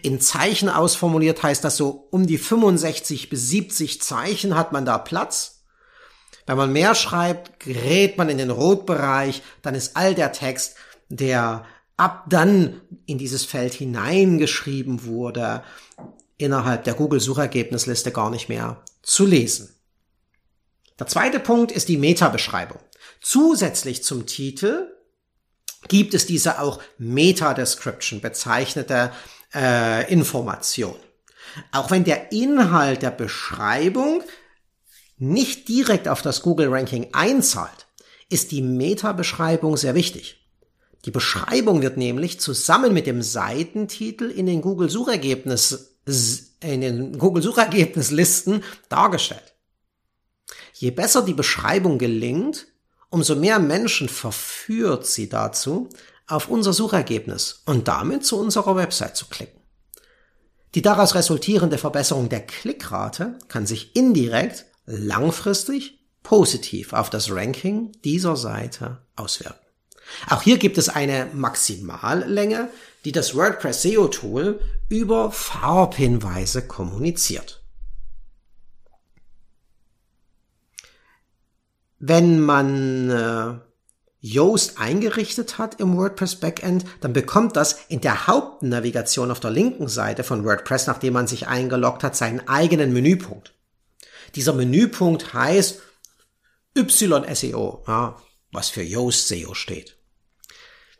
In 0.00 0.20
Zeichen 0.20 0.68
ausformuliert 0.68 1.42
heißt 1.42 1.62
das 1.64 1.76
so, 1.76 2.08
um 2.10 2.26
die 2.26 2.38
65 2.38 3.28
bis 3.28 3.48
70 3.50 4.00
Zeichen 4.00 4.56
hat 4.56 4.72
man 4.72 4.84
da 4.84 4.98
Platz. 4.98 5.64
Wenn 6.46 6.56
man 6.56 6.72
mehr 6.72 6.94
schreibt, 6.94 7.60
gerät 7.60 8.18
man 8.18 8.28
in 8.28 8.38
den 8.38 8.50
Rotbereich, 8.50 9.42
dann 9.60 9.74
ist 9.74 9.96
all 9.96 10.14
der 10.14 10.32
Text, 10.32 10.76
der 11.08 11.64
ab 11.96 12.24
dann 12.28 12.80
in 13.06 13.18
dieses 13.18 13.44
Feld 13.44 13.74
hineingeschrieben 13.74 15.04
wurde, 15.04 15.62
innerhalb 16.36 16.84
der 16.84 16.94
Google-Suchergebnisliste 16.94 18.10
gar 18.10 18.30
nicht 18.30 18.48
mehr 18.48 18.82
zu 19.02 19.26
lesen. 19.26 19.71
Der 21.02 21.08
zweite 21.08 21.40
Punkt 21.40 21.72
ist 21.72 21.88
die 21.88 21.96
Meta-Beschreibung. 21.96 22.78
Zusätzlich 23.20 24.04
zum 24.04 24.24
Titel 24.24 24.86
gibt 25.88 26.14
es 26.14 26.26
diese 26.26 26.60
auch 26.60 26.80
Meta-Description 26.96 28.20
bezeichnete 28.20 29.10
äh, 29.52 30.08
Information. 30.12 30.94
Auch 31.72 31.90
wenn 31.90 32.04
der 32.04 32.30
Inhalt 32.30 33.02
der 33.02 33.10
Beschreibung 33.10 34.22
nicht 35.18 35.66
direkt 35.68 36.06
auf 36.06 36.22
das 36.22 36.40
Google-Ranking 36.40 37.08
einzahlt, 37.12 37.88
ist 38.28 38.52
die 38.52 38.62
Meta-Beschreibung 38.62 39.76
sehr 39.76 39.96
wichtig. 39.96 40.46
Die 41.04 41.10
Beschreibung 41.10 41.82
wird 41.82 41.96
nämlich 41.96 42.38
zusammen 42.38 42.94
mit 42.94 43.08
dem 43.08 43.22
Seitentitel 43.22 44.30
in 44.30 44.46
den 44.46 44.60
Google-Suchergebnis 44.60 45.96
in 46.60 46.80
den 46.80 47.18
Google-Suchergebnislisten 47.18 48.62
dargestellt. 48.88 49.51
Je 50.82 50.90
besser 50.90 51.22
die 51.22 51.32
Beschreibung 51.32 51.96
gelingt, 51.98 52.66
umso 53.08 53.36
mehr 53.36 53.60
Menschen 53.60 54.08
verführt 54.08 55.06
sie 55.06 55.28
dazu, 55.28 55.88
auf 56.26 56.48
unser 56.48 56.72
Suchergebnis 56.72 57.62
und 57.66 57.86
damit 57.86 58.26
zu 58.26 58.36
unserer 58.36 58.74
Website 58.74 59.16
zu 59.16 59.26
klicken. 59.26 59.60
Die 60.74 60.82
daraus 60.82 61.14
resultierende 61.14 61.78
Verbesserung 61.78 62.28
der 62.28 62.44
Klickrate 62.44 63.38
kann 63.46 63.64
sich 63.64 63.94
indirekt 63.94 64.64
langfristig 64.84 66.00
positiv 66.24 66.94
auf 66.94 67.10
das 67.10 67.30
Ranking 67.30 67.92
dieser 68.02 68.34
Seite 68.34 68.98
auswirken. 69.14 69.64
Auch 70.28 70.42
hier 70.42 70.58
gibt 70.58 70.78
es 70.78 70.88
eine 70.88 71.28
Maximallänge, 71.32 72.70
die 73.04 73.12
das 73.12 73.36
WordPress 73.36 73.82
SEO 73.82 74.08
Tool 74.08 74.58
über 74.88 75.30
Farbhinweise 75.30 76.66
kommuniziert. 76.66 77.61
Wenn 82.04 82.40
man 82.40 83.10
äh, 83.10 83.54
Yoast 84.20 84.80
eingerichtet 84.80 85.58
hat 85.58 85.78
im 85.78 85.96
WordPress 85.96 86.34
Backend, 86.34 86.84
dann 87.00 87.12
bekommt 87.12 87.54
das 87.54 87.78
in 87.88 88.00
der 88.00 88.26
Hauptnavigation 88.26 89.30
auf 89.30 89.38
der 89.38 89.52
linken 89.52 89.86
Seite 89.86 90.24
von 90.24 90.44
WordPress, 90.44 90.88
nachdem 90.88 91.12
man 91.12 91.28
sich 91.28 91.46
eingeloggt 91.46 92.02
hat, 92.02 92.16
seinen 92.16 92.48
eigenen 92.48 92.92
Menüpunkt. 92.92 93.54
Dieser 94.34 94.52
Menüpunkt 94.52 95.32
heißt 95.32 95.80
YSEO, 96.76 97.84
ja, 97.86 98.16
was 98.50 98.68
für 98.68 98.82
Yoast 98.82 99.28
SEO 99.28 99.54
steht. 99.54 99.96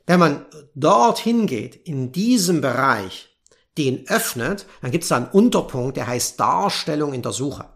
Wenn 0.06 0.20
man 0.20 0.46
dorthin 0.76 1.48
geht, 1.48 1.74
in 1.74 2.12
diesem 2.12 2.60
Bereich, 2.60 3.28
den 3.76 4.08
öffnet, 4.08 4.66
dann 4.82 4.92
gibt 4.92 5.02
es 5.02 5.08
da 5.08 5.16
einen 5.16 5.30
Unterpunkt, 5.30 5.96
der 5.96 6.06
heißt 6.06 6.38
Darstellung 6.38 7.12
in 7.12 7.22
der 7.22 7.32
Suche. 7.32 7.71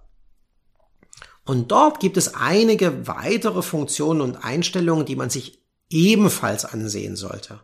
Und 1.47 1.71
dort 1.71 2.01
gibt 2.01 2.17
es 2.17 2.35
einige 2.35 3.07
weitere 3.07 3.63
Funktionen 3.63 4.21
und 4.21 4.45
Einstellungen, 4.45 5.07
die 5.07 5.17
man 5.17 5.31
sich 5.31 5.63
ebenfalls 5.89 6.65
ansehen 6.65 7.17
sollte 7.17 7.61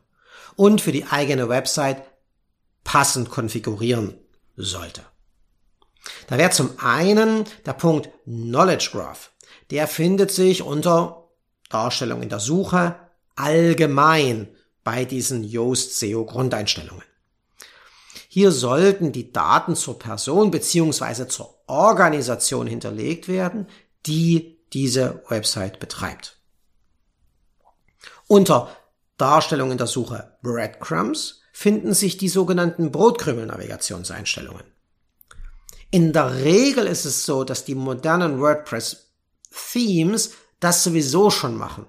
und 0.54 0.80
für 0.80 0.92
die 0.92 1.06
eigene 1.06 1.48
Website 1.48 2.02
passend 2.84 3.28
konfigurieren 3.28 4.14
sollte. 4.56 5.02
Da 6.28 6.38
wäre 6.38 6.50
zum 6.50 6.78
einen 6.78 7.44
der 7.66 7.72
Punkt 7.72 8.08
Knowledge 8.24 8.90
Graph. 8.92 9.32
Der 9.70 9.88
findet 9.88 10.30
sich 10.30 10.62
unter 10.62 11.28
Darstellung 11.68 12.22
in 12.22 12.28
der 12.28 12.40
Suche 12.40 12.96
allgemein 13.34 14.48
bei 14.84 15.04
diesen 15.04 15.42
Yoast 15.42 15.98
SEO 15.98 16.24
Grundeinstellungen. 16.24 17.04
Hier 18.28 18.52
sollten 18.52 19.12
die 19.12 19.32
Daten 19.32 19.76
zur 19.76 19.98
Person 19.98 20.50
beziehungsweise 20.50 21.28
zur 21.28 21.51
Organisation 21.66 22.66
hinterlegt 22.66 23.28
werden, 23.28 23.66
die 24.06 24.58
diese 24.72 25.22
Website 25.28 25.78
betreibt. 25.80 26.38
Unter 28.26 28.74
Darstellung 29.18 29.70
in 29.70 29.78
der 29.78 29.86
Suche 29.86 30.36
Breadcrumbs 30.42 31.42
finden 31.52 31.92
sich 31.94 32.16
die 32.16 32.28
sogenannten 32.28 32.90
Brotkrümel-Navigationseinstellungen. 32.90 34.64
In 35.90 36.14
der 36.14 36.36
Regel 36.36 36.86
ist 36.86 37.04
es 37.04 37.26
so, 37.26 37.44
dass 37.44 37.64
die 37.66 37.74
modernen 37.74 38.40
WordPress-Themes 38.40 40.32
das 40.58 40.82
sowieso 40.82 41.30
schon 41.30 41.56
machen. 41.56 41.86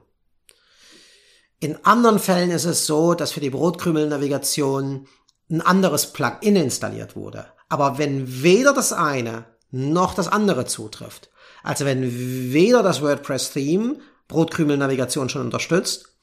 In 1.59 1.85
anderen 1.85 2.19
Fällen 2.19 2.51
ist 2.51 2.65
es 2.65 2.85
so, 2.85 3.13
dass 3.13 3.31
für 3.31 3.39
die 3.39 3.49
Brotkrümel-Navigation 3.49 5.07
ein 5.49 5.61
anderes 5.61 6.11
Plugin 6.11 6.57
installiert 6.57 7.15
wurde. 7.15 7.45
Aber 7.69 7.97
wenn 7.97 8.43
weder 8.43 8.73
das 8.73 8.91
eine 8.91 9.45
noch 9.73 10.13
das 10.13 10.27
andere 10.27 10.65
zutrifft, 10.65 11.31
also 11.63 11.85
wenn 11.85 12.53
weder 12.53 12.83
das 12.83 13.01
WordPress-Theme 13.01 13.97
Brotkrümel-Navigation 14.27 15.29
schon 15.29 15.41
unterstützt, 15.41 16.15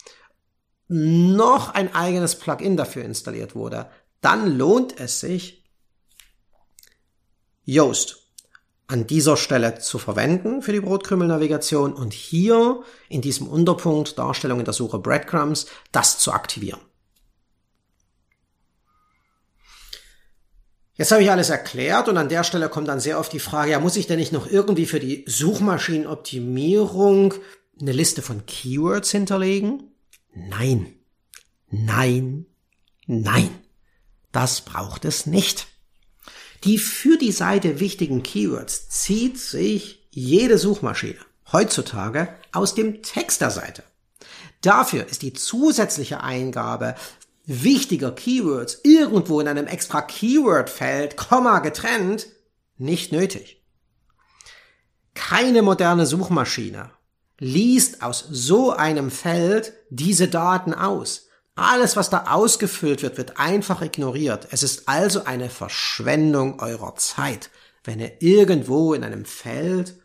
noch 0.87 1.75
ein 1.75 1.95
eigenes 1.95 2.37
Plugin 2.37 2.76
dafür 2.76 3.04
installiert 3.04 3.54
wurde, 3.54 3.90
dann 4.21 4.57
lohnt 4.57 4.99
es 5.00 5.21
sich, 5.21 5.64
Yoast 7.64 8.21
an 8.87 9.07
dieser 9.07 9.37
Stelle 9.37 9.78
zu 9.78 9.99
verwenden 9.99 10.62
für 10.62 10.73
die 10.73 10.80
Brotkrümel-Navigation 10.80 11.92
und 11.92 12.12
hier 12.12 12.83
in 13.09 13.21
diesem 13.21 13.47
Unterpunkt 13.49 14.19
Darstellung 14.19 14.59
in 14.61 14.64
der 14.64 14.75
Suche 14.75 14.99
Breadcrumbs 14.99 15.66
das 15.92 16.19
zu 16.19 16.33
aktivieren. 16.33 16.80
Jetzt 21.00 21.11
habe 21.12 21.23
ich 21.23 21.30
alles 21.30 21.49
erklärt 21.49 22.11
und 22.11 22.19
an 22.19 22.28
der 22.28 22.45
Stelle 22.45 22.69
kommt 22.69 22.88
dann 22.88 23.00
sehr 23.00 23.19
oft 23.19 23.33
die 23.33 23.40
Frage, 23.40 23.71
ja, 23.71 23.80
muss 23.80 23.97
ich 23.97 24.07
denn 24.07 24.19
nicht 24.19 24.33
noch 24.33 24.47
irgendwie 24.47 24.85
für 24.85 25.00
die 25.00 25.25
Suchmaschinenoptimierung 25.26 27.33
eine 27.80 27.92
Liste 27.92 28.21
von 28.21 28.45
Keywords 28.45 29.11
hinterlegen? 29.11 29.95
Nein, 30.35 30.92
nein, 31.71 32.45
nein. 33.07 33.49
Das 34.30 34.61
braucht 34.61 35.07
es 35.07 35.25
nicht. 35.25 35.69
Die 36.64 36.76
für 36.76 37.16
die 37.16 37.33
Seite 37.33 37.80
wichtigen 37.80 38.23
Keywords 38.23 38.90
zieht 38.90 39.38
sich 39.38 40.07
jede 40.11 40.59
Suchmaschine 40.59 41.16
heutzutage 41.50 42.28
aus 42.52 42.75
dem 42.75 43.02
Text 43.02 43.40
der 43.40 43.50
Seite. 43.50 43.85
Dafür 44.61 45.07
ist 45.07 45.23
die 45.23 45.33
zusätzliche 45.33 46.23
Eingabe 46.23 46.95
wichtiger 47.47 48.12
Keywords 48.12 48.80
irgendwo 48.85 49.40
in 49.40 49.49
einem 49.49 49.66
extra 49.66 50.02
Keyword-Feld, 50.02 51.16
Komma 51.16 51.61
getrennt, 51.61 52.28
nicht 52.76 53.12
nötig. 53.12 53.62
Keine 55.14 55.62
moderne 55.62 56.06
Suchmaschine 56.06 56.90
liest 57.38 58.02
aus 58.02 58.26
so 58.30 58.70
einem 58.70 59.11
Feld 59.11 59.73
diese 59.90 60.28
Daten 60.28 60.75
aus. 60.75 61.28
Alles, 61.56 61.97
was 61.97 62.11
da 62.11 62.25
ausgefüllt 62.28 63.02
wird, 63.02 63.18
wird 63.18 63.38
einfach 63.38 63.82
ignoriert. 63.82 64.49
Es 64.50 64.62
ist 64.62 64.88
also 64.88 65.25
eine 65.25 65.50
Verschwendung 65.50 66.61
eurer 66.61 66.94
Zeit, 66.97 67.50
wenn 67.85 68.00
ihr 68.00 68.23
irgendwo 68.23 68.94
in 68.94 69.04
einem 69.04 69.25
Feld 69.25 69.99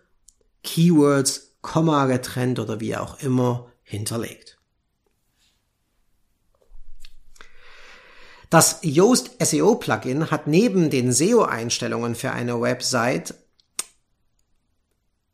Keywords, 0.64 1.58
Komma 1.62 2.06
getrennt 2.06 2.60
oder 2.60 2.80
wie 2.80 2.96
auch 2.96 3.22
immer 3.22 3.72
hinterlegt. 3.84 4.55
Das 8.56 8.80
Yoast 8.84 9.32
SEO 9.44 9.76
Plugin 9.76 10.32
hat 10.32 10.48
neben 10.48 10.90
den 10.90 11.12
SEO-Einstellungen 11.12 12.16
für 12.16 12.32
eine 12.32 12.62
Website 12.62 13.34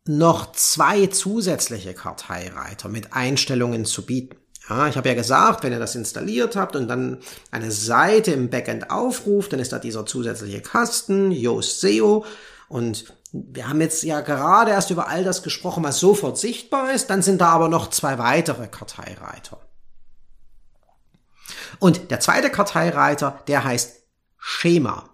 noch 0.08 0.54
zwei 0.54 1.06
zusätzliche 1.06 1.94
Karteireiter 1.94 2.90
mit 2.90 3.14
Einstellungen 3.14 3.86
zu 3.86 4.08
bieten. 4.08 4.38
Ja, 4.68 4.88
ich 4.88 4.98
habe 4.98 5.10
ja 5.10 5.14
gesagt, 5.14 5.62
wenn 5.62 5.72
ihr 5.72 5.78
das 5.78 5.94
installiert 5.94 6.56
habt 6.56 6.76
und 6.76 6.88
dann 6.88 7.20
eine 7.52 7.72
Seite 7.72 8.32
im 8.32 8.50
Backend 8.50 8.90
aufruft, 8.90 9.54
dann 9.54 9.60
ist 9.60 9.72
da 9.72 9.78
dieser 9.78 10.08
zusätzliche 10.08 10.62
Kasten, 10.62 11.30
Yoast 11.30 11.80
SEO. 11.80 12.26
Und 12.70 13.14
wir 13.32 13.70
haben 13.70 13.82
jetzt 13.82 14.02
ja 14.02 14.22
gerade 14.22 14.72
erst 14.72 14.90
über 14.90 15.10
all 15.10 15.24
das 15.24 15.44
gesprochen, 15.44 15.84
was 15.84 16.00
sofort 16.00 16.40
sichtbar 16.40 16.92
ist. 16.92 17.12
Dann 17.12 17.22
sind 17.22 17.40
da 17.40 17.50
aber 17.50 17.70
noch 17.70 17.92
zwei 17.92 18.18
weitere 18.18 18.66
Karteireiter. 18.66 19.60
Und 21.80 22.12
der 22.12 22.20
zweite 22.20 22.50
Karteireiter, 22.50 23.42
der 23.48 23.64
heißt 23.64 24.04
Schema. 24.38 25.10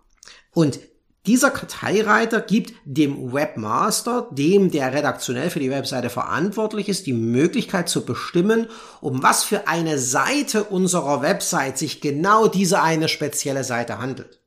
Und 0.51 0.79
dieser 1.27 1.51
Karteireiter 1.51 2.39
gibt 2.39 2.73
dem 2.85 3.33
Webmaster, 3.33 4.29
dem 4.31 4.71
der 4.71 4.93
redaktionell 4.93 5.49
für 5.49 5.59
die 5.59 5.69
Webseite 5.69 6.09
verantwortlich 6.09 6.87
ist, 6.87 7.05
die 7.05 7.13
Möglichkeit 7.13 7.89
zu 7.89 8.05
bestimmen, 8.05 8.67
um 9.01 9.21
was 9.21 9.43
für 9.43 9.67
eine 9.67 9.99
Seite 9.99 10.63
unserer 10.63 11.21
Website 11.21 11.77
sich 11.77 11.99
genau 11.99 12.47
diese 12.47 12.81
eine 12.81 13.09
spezielle 13.09 13.65
Seite 13.65 13.97
handelt. 13.97 14.39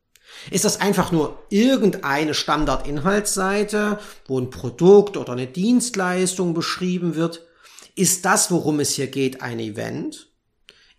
Ist 0.50 0.64
das 0.64 0.80
einfach 0.80 1.12
nur 1.12 1.38
irgendeine 1.50 2.32
Standardinhaltsseite, 2.32 3.98
wo 4.26 4.40
ein 4.40 4.48
Produkt 4.48 5.18
oder 5.18 5.32
eine 5.32 5.46
Dienstleistung 5.46 6.54
beschrieben 6.54 7.14
wird? 7.14 7.46
Ist 7.94 8.24
das, 8.24 8.50
worum 8.50 8.80
es 8.80 8.92
hier 8.92 9.08
geht, 9.08 9.42
ein 9.42 9.58
Event? 9.58 10.29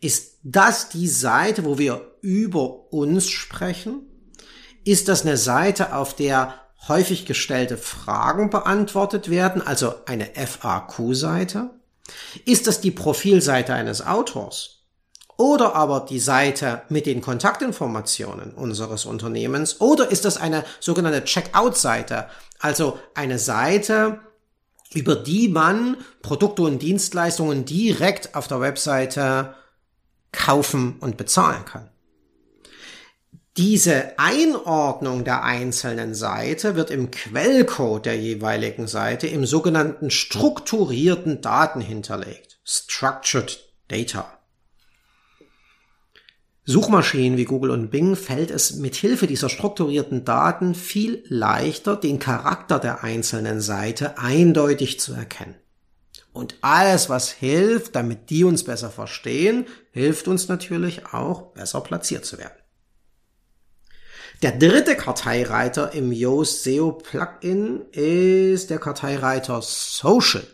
Ist 0.02 0.40
das 0.44 0.90
die 0.90 1.08
Seite, 1.08 1.64
wo 1.64 1.78
wir 1.78 2.16
über 2.22 2.92
uns 2.92 3.30
sprechen? 3.30 4.02
Ist 4.84 5.08
das 5.08 5.22
eine 5.22 5.38
Seite, 5.38 5.96
auf 5.96 6.16
der 6.16 6.56
häufig 6.88 7.28
gestellte 7.28 7.78
Fragen 7.78 8.50
beantwortet 8.50 9.30
werden, 9.30 9.62
also 9.62 9.94
eine 10.08 10.26
FAQ-Seite? 10.34 11.70
Ist 12.46 12.66
das 12.66 12.82
die 12.82 12.90
Profilseite 12.90 13.76
eines 13.76 14.06
Autors? 14.06 14.80
Oder 15.38 15.76
aber 15.76 16.06
die 16.10 16.20
Seite 16.20 16.82
mit 16.90 17.06
den 17.06 17.22
Kontaktinformationen 17.22 18.56
unseres 18.56 19.06
Unternehmens? 19.06 19.82
Oder 19.82 20.12
ist 20.12 20.26
das 20.26 20.38
eine 20.38 20.64
sogenannte 20.80 21.24
Checkout-Seite, 21.24 22.28
also 22.60 22.98
eine 23.14 23.38
Seite, 23.38 24.20
über 24.94 25.16
die 25.16 25.48
man 25.48 25.98
Produkte 26.24 26.64
und 26.64 26.80
Dienstleistungen 26.80 27.66
direkt 27.66 28.34
auf 28.36 28.48
der 28.48 28.62
Webseite 28.62 29.56
kaufen 30.32 30.98
und 31.00 31.18
bezahlen 31.18 31.66
kann? 31.66 31.90
Diese 33.58 34.18
Einordnung 34.18 35.26
der 35.26 35.44
einzelnen 35.44 36.14
Seite 36.16 36.76
wird 36.76 36.90
im 36.90 37.12
Quellcode 37.12 38.06
der 38.06 38.18
jeweiligen 38.18 38.88
Seite 38.88 39.28
im 39.28 39.46
sogenannten 39.46 40.10
strukturierten 40.10 41.42
Daten 41.42 41.82
hinterlegt. 41.82 42.62
Structured 42.64 43.60
Data. 43.90 44.38
Suchmaschinen 46.64 47.38
wie 47.38 47.44
Google 47.44 47.72
und 47.72 47.90
Bing 47.90 48.16
fällt 48.16 48.52
es 48.52 48.76
mit 48.76 48.96
Hilfe 48.96 49.28
dieser 49.28 49.50
strukturierten 49.50 50.24
Daten 50.24 50.74
viel 50.74 51.24
leichter, 51.28 51.98
den 51.98 52.20
Charakter 52.20 52.80
der 52.80 53.04
einzelnen 53.04 53.60
Seite 53.60 54.18
eindeutig 54.18 55.00
zu 55.00 55.12
erkennen. 55.12 55.56
Und 56.34 56.56
alles, 56.62 57.10
was 57.10 57.32
hilft, 57.32 57.96
damit 57.96 58.30
die 58.30 58.44
uns 58.44 58.64
besser 58.64 58.90
verstehen, 58.90 59.66
hilft 59.92 60.28
uns 60.28 60.48
natürlich 60.48 61.06
auch, 61.08 61.54
besser 61.54 61.82
platziert 61.82 62.26
zu 62.26 62.38
werden. 62.38 62.56
Der 64.42 64.54
dritte 64.54 64.96
Karteireiter 64.96 65.94
im 65.94 66.12
Yoast 66.12 66.64
SEO 66.64 66.94
Plugin 66.94 67.82
ist 67.92 68.70
der 68.72 68.80
Karteireiter 68.80 69.62
Social. 69.62 70.48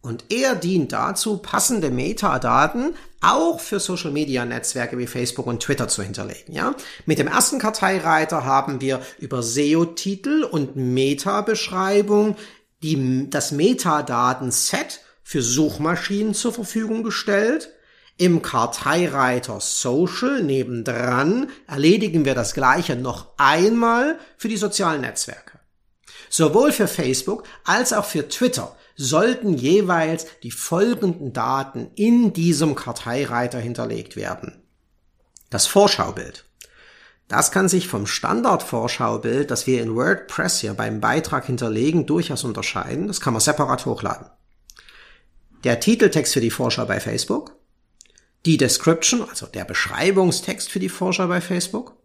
Und 0.00 0.24
er 0.30 0.54
dient 0.54 0.92
dazu, 0.92 1.36
passende 1.38 1.90
Metadaten 1.90 2.94
auch 3.20 3.60
für 3.60 3.80
Social 3.80 4.12
Media 4.12 4.44
Netzwerke 4.44 4.96
wie 4.96 5.08
Facebook 5.08 5.46
und 5.46 5.60
Twitter 5.60 5.88
zu 5.88 6.02
hinterlegen, 6.02 6.54
ja? 6.54 6.74
Mit 7.04 7.18
dem 7.18 7.26
ersten 7.26 7.58
Karteireiter 7.58 8.44
haben 8.44 8.80
wir 8.80 9.02
über 9.18 9.42
SEO-Titel 9.42 10.44
und 10.44 10.76
Meta-Beschreibung 10.76 12.36
die, 12.82 13.28
das 13.28 13.50
Metadaten-Set 13.50 15.00
für 15.28 15.42
Suchmaschinen 15.42 16.32
zur 16.32 16.54
Verfügung 16.54 17.02
gestellt. 17.02 17.68
Im 18.16 18.40
Karteireiter 18.40 19.60
Social 19.60 20.42
nebendran 20.42 21.50
erledigen 21.66 22.24
wir 22.24 22.34
das 22.34 22.54
gleiche 22.54 22.96
noch 22.96 23.26
einmal 23.36 24.18
für 24.38 24.48
die 24.48 24.56
sozialen 24.56 25.02
Netzwerke. 25.02 25.58
Sowohl 26.30 26.72
für 26.72 26.88
Facebook 26.88 27.44
als 27.64 27.92
auch 27.92 28.06
für 28.06 28.26
Twitter 28.30 28.74
sollten 28.96 29.52
jeweils 29.52 30.26
die 30.42 30.50
folgenden 30.50 31.34
Daten 31.34 31.90
in 31.94 32.32
diesem 32.32 32.74
Karteireiter 32.74 33.58
hinterlegt 33.58 34.16
werden. 34.16 34.62
Das 35.50 35.66
Vorschaubild, 35.66 36.46
Das 37.28 37.52
kann 37.52 37.68
sich 37.68 37.86
vom 37.86 38.06
Standardvorschaubild, 38.06 39.50
das 39.50 39.66
wir 39.66 39.82
in 39.82 39.94
WordPress 39.94 40.60
hier 40.60 40.72
beim 40.72 41.02
Beitrag 41.02 41.44
hinterlegen, 41.44 42.06
durchaus 42.06 42.44
unterscheiden. 42.44 43.08
Das 43.08 43.20
kann 43.20 43.34
man 43.34 43.42
separat 43.42 43.84
hochladen. 43.84 44.30
Der 45.64 45.80
Titeltext 45.80 46.34
für 46.34 46.40
die 46.40 46.50
Vorschau 46.50 46.86
bei 46.86 47.00
Facebook, 47.00 47.56
die 48.46 48.56
Description, 48.56 49.28
also 49.28 49.46
der 49.46 49.64
Beschreibungstext 49.64 50.70
für 50.70 50.78
die 50.78 50.88
Vorschau 50.88 51.26
bei 51.26 51.40
Facebook, 51.40 51.96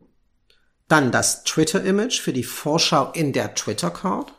dann 0.88 1.12
das 1.12 1.44
Twitter-Image 1.44 2.20
für 2.20 2.34
die 2.34 2.44
Vorschau 2.44 3.12
in 3.12 3.32
der 3.34 3.54
Twitter-Card, 3.54 4.34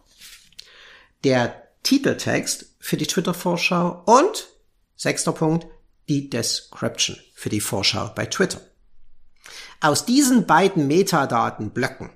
der 1.22 1.62
Titeltext 1.82 2.74
für 2.80 2.96
die 2.96 3.06
Twitter-Vorschau 3.06 4.02
und, 4.06 4.48
sechster 4.96 5.32
Punkt, 5.32 5.66
die 6.08 6.28
Description 6.28 7.16
für 7.34 7.48
die 7.48 7.60
Vorschau 7.60 8.10
bei 8.14 8.26
Twitter. 8.26 8.60
Aus 9.80 10.04
diesen 10.04 10.46
beiden 10.46 10.86
Metadatenblöcken, 10.86 12.10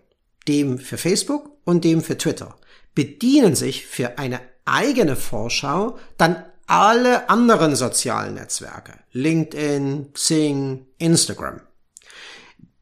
dem 0.47 0.79
für 0.79 0.99
Facebook 0.99 1.51
und 1.65 1.85
dem 1.85 2.03
für 2.03 2.19
Twitter, 2.19 2.57
bedienen 2.95 3.55
sich 3.55 3.87
für 3.87 4.19
eine 4.19 4.41
eigene 4.65 5.17
Vorschau 5.17 5.99
dann 6.17 6.45
alle 6.68 7.31
anderen 7.31 7.74
sozialen 7.74 8.35
Netzwerke. 8.35 8.92
LinkedIn, 9.12 10.12
Xing, 10.12 10.87
Instagram. 10.98 11.62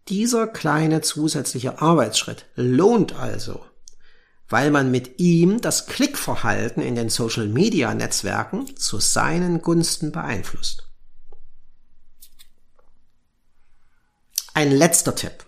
Dieser 0.09 0.49
kleine 0.49 1.01
zusätzliche 1.01 1.81
Arbeitsschritt 1.81 2.47
lohnt 2.57 3.15
also, 3.15 3.65
weil 4.49 4.71
man 4.71 4.91
mit 4.91 5.21
ihm 5.21 5.61
das 5.61 5.87
Klickverhalten 5.87 6.83
in 6.83 6.97
den 6.97 7.09
Social-Media-Netzwerken 7.09 8.77
zu 8.77 8.99
seinen 8.99 9.63
Gunsten 9.63 10.13
beeinflusst. 10.13 10.89
Ein 14.53 14.73
letzter 14.73 15.15
Tipp 15.15 15.45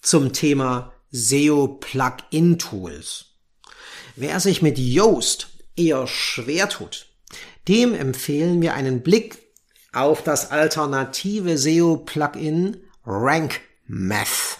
zum 0.00 0.32
Thema 0.32 0.92
SEO 1.10 1.68
Plugin 1.68 2.58
Tools. 2.58 3.26
Wer 4.14 4.40
sich 4.40 4.62
mit 4.62 4.78
Yoast 4.78 5.48
eher 5.76 6.06
schwer 6.06 6.68
tut, 6.68 7.15
dem 7.68 7.94
empfehlen 7.94 8.62
wir 8.62 8.74
einen 8.74 9.02
Blick 9.02 9.38
auf 9.92 10.22
das 10.22 10.50
alternative 10.50 11.56
SEO 11.58 11.96
Plugin 11.98 12.76
Rank 13.04 13.60
Math. 13.86 14.58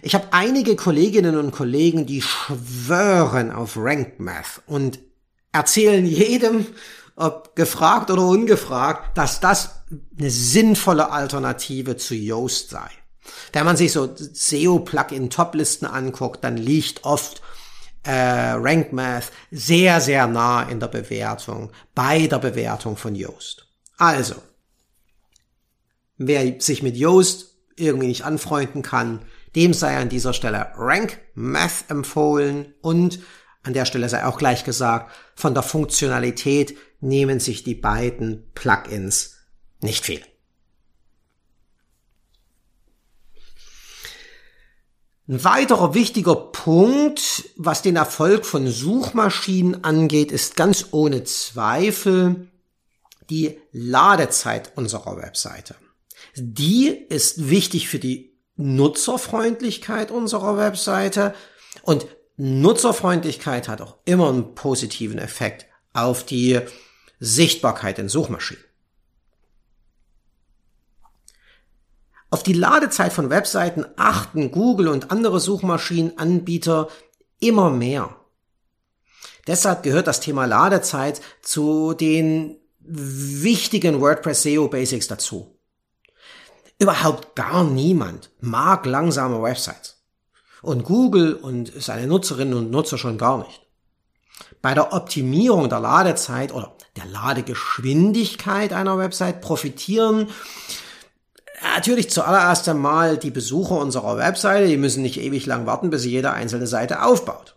Ich 0.00 0.14
habe 0.14 0.28
einige 0.30 0.74
Kolleginnen 0.74 1.36
und 1.36 1.52
Kollegen, 1.52 2.06
die 2.06 2.22
schwören 2.22 3.50
auf 3.50 3.76
Rank 3.76 4.18
Math 4.18 4.62
und 4.66 4.98
erzählen 5.52 6.06
jedem, 6.06 6.66
ob 7.14 7.54
gefragt 7.54 8.10
oder 8.10 8.26
ungefragt, 8.26 9.16
dass 9.18 9.40
das 9.40 9.82
eine 10.18 10.30
sinnvolle 10.30 11.10
Alternative 11.10 11.96
zu 11.96 12.14
Yoast 12.14 12.70
sei. 12.70 12.88
Wenn 13.52 13.66
man 13.66 13.76
sich 13.76 13.92
so 13.92 14.08
SEO-Plugin-Toplisten 14.16 15.86
anguckt, 15.86 16.42
dann 16.42 16.56
liegt 16.56 17.04
oft 17.04 17.42
äh, 18.04 18.52
Rank 18.52 18.92
Math 18.92 19.30
sehr, 19.50 20.00
sehr 20.00 20.26
nah 20.26 20.62
in 20.64 20.80
der 20.80 20.88
Bewertung, 20.88 21.70
bei 21.94 22.26
der 22.26 22.38
Bewertung 22.38 22.96
von 22.96 23.14
Yoast. 23.14 23.66
Also, 23.98 24.34
wer 26.16 26.60
sich 26.60 26.82
mit 26.82 26.96
Yoast 26.96 27.54
irgendwie 27.76 28.08
nicht 28.08 28.24
anfreunden 28.24 28.82
kann, 28.82 29.20
dem 29.54 29.74
sei 29.74 29.96
an 29.96 30.08
dieser 30.08 30.32
Stelle 30.32 30.72
Rank 30.76 31.20
Math 31.34 31.84
empfohlen 31.88 32.74
und 32.80 33.20
an 33.62 33.74
der 33.74 33.84
Stelle 33.84 34.08
sei 34.08 34.24
auch 34.24 34.38
gleich 34.38 34.64
gesagt, 34.64 35.12
von 35.34 35.54
der 35.54 35.62
Funktionalität 35.62 36.76
nehmen 37.00 37.38
sich 37.38 37.62
die 37.62 37.74
beiden 37.74 38.50
Plugins 38.54 39.36
nicht 39.80 40.04
viel. 40.04 40.22
Ein 45.28 45.44
weiterer 45.44 45.94
wichtiger 45.94 46.34
Punkt, 46.34 47.44
was 47.56 47.80
den 47.80 47.94
Erfolg 47.94 48.44
von 48.44 48.66
Suchmaschinen 48.66 49.84
angeht, 49.84 50.32
ist 50.32 50.56
ganz 50.56 50.86
ohne 50.90 51.22
Zweifel 51.22 52.48
die 53.30 53.60
Ladezeit 53.70 54.72
unserer 54.76 55.16
Webseite. 55.16 55.76
Die 56.34 56.88
ist 56.88 57.48
wichtig 57.48 57.88
für 57.88 58.00
die 58.00 58.36
Nutzerfreundlichkeit 58.56 60.10
unserer 60.10 60.56
Webseite 60.56 61.34
und 61.82 62.06
Nutzerfreundlichkeit 62.36 63.68
hat 63.68 63.80
auch 63.80 63.98
immer 64.04 64.28
einen 64.28 64.54
positiven 64.54 65.18
Effekt 65.18 65.66
auf 65.92 66.24
die 66.24 66.60
Sichtbarkeit 67.20 67.98
in 68.00 68.08
Suchmaschinen. 68.08 68.64
Auf 72.32 72.42
die 72.42 72.54
Ladezeit 72.54 73.12
von 73.12 73.28
Webseiten 73.28 73.84
achten 73.96 74.52
Google 74.52 74.88
und 74.88 75.10
andere 75.10 75.38
Suchmaschinenanbieter 75.38 76.88
immer 77.40 77.68
mehr. 77.68 78.16
Deshalb 79.46 79.82
gehört 79.82 80.06
das 80.06 80.20
Thema 80.20 80.46
Ladezeit 80.46 81.20
zu 81.42 81.92
den 81.92 82.56
wichtigen 82.80 84.00
WordPress 84.00 84.44
SEO 84.44 84.68
Basics 84.68 85.08
dazu. 85.08 85.58
Überhaupt 86.78 87.36
gar 87.36 87.64
niemand 87.64 88.30
mag 88.40 88.86
langsame 88.86 89.42
Websites. 89.42 90.02
Und 90.62 90.84
Google 90.84 91.34
und 91.34 91.70
seine 91.82 92.06
Nutzerinnen 92.06 92.54
und 92.54 92.70
Nutzer 92.70 92.96
schon 92.96 93.18
gar 93.18 93.44
nicht. 93.44 93.60
Bei 94.62 94.72
der 94.72 94.94
Optimierung 94.94 95.68
der 95.68 95.80
Ladezeit 95.80 96.54
oder 96.54 96.78
der 96.96 97.04
Ladegeschwindigkeit 97.04 98.72
einer 98.72 98.96
Website 98.96 99.42
profitieren 99.42 100.28
Natürlich 101.62 102.10
zuallererst 102.10 102.68
einmal 102.68 103.16
die 103.16 103.30
Besucher 103.30 103.76
unserer 103.76 104.16
Webseite, 104.16 104.66
die 104.66 104.76
müssen 104.76 105.02
nicht 105.02 105.18
ewig 105.18 105.46
lang 105.46 105.66
warten, 105.66 105.90
bis 105.90 106.02
sie 106.02 106.10
jede 106.10 106.32
einzelne 106.32 106.66
Seite 106.66 107.02
aufbaut. 107.02 107.56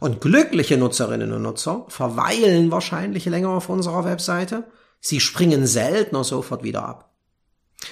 Und 0.00 0.20
glückliche 0.20 0.76
Nutzerinnen 0.76 1.32
und 1.32 1.42
Nutzer 1.42 1.84
verweilen 1.88 2.70
wahrscheinlich 2.70 3.26
länger 3.26 3.50
auf 3.50 3.68
unserer 3.68 4.04
Webseite. 4.04 4.64
Sie 5.00 5.20
springen 5.20 5.66
seltener 5.66 6.24
sofort 6.24 6.62
wieder 6.62 6.84
ab. 6.84 7.14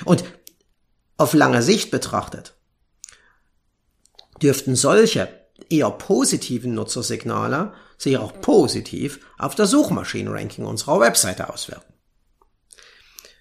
Und 0.05 0.25
auf 1.17 1.35
lange 1.35 1.63
Sicht 1.63 1.91
betrachtet 1.91 2.55
dürften 4.43 4.75
solche 4.75 5.29
eher 5.69 5.91
positiven 5.91 6.75
Nutzersignale 6.75 7.73
sich 7.99 8.17
auch 8.17 8.41
positiv 8.41 9.21
auf 9.39 9.55
das 9.55 9.71
Suchmaschinenranking 9.71 10.65
unserer 10.65 11.01
Webseite 11.01 11.53
auswirken. 11.53 11.93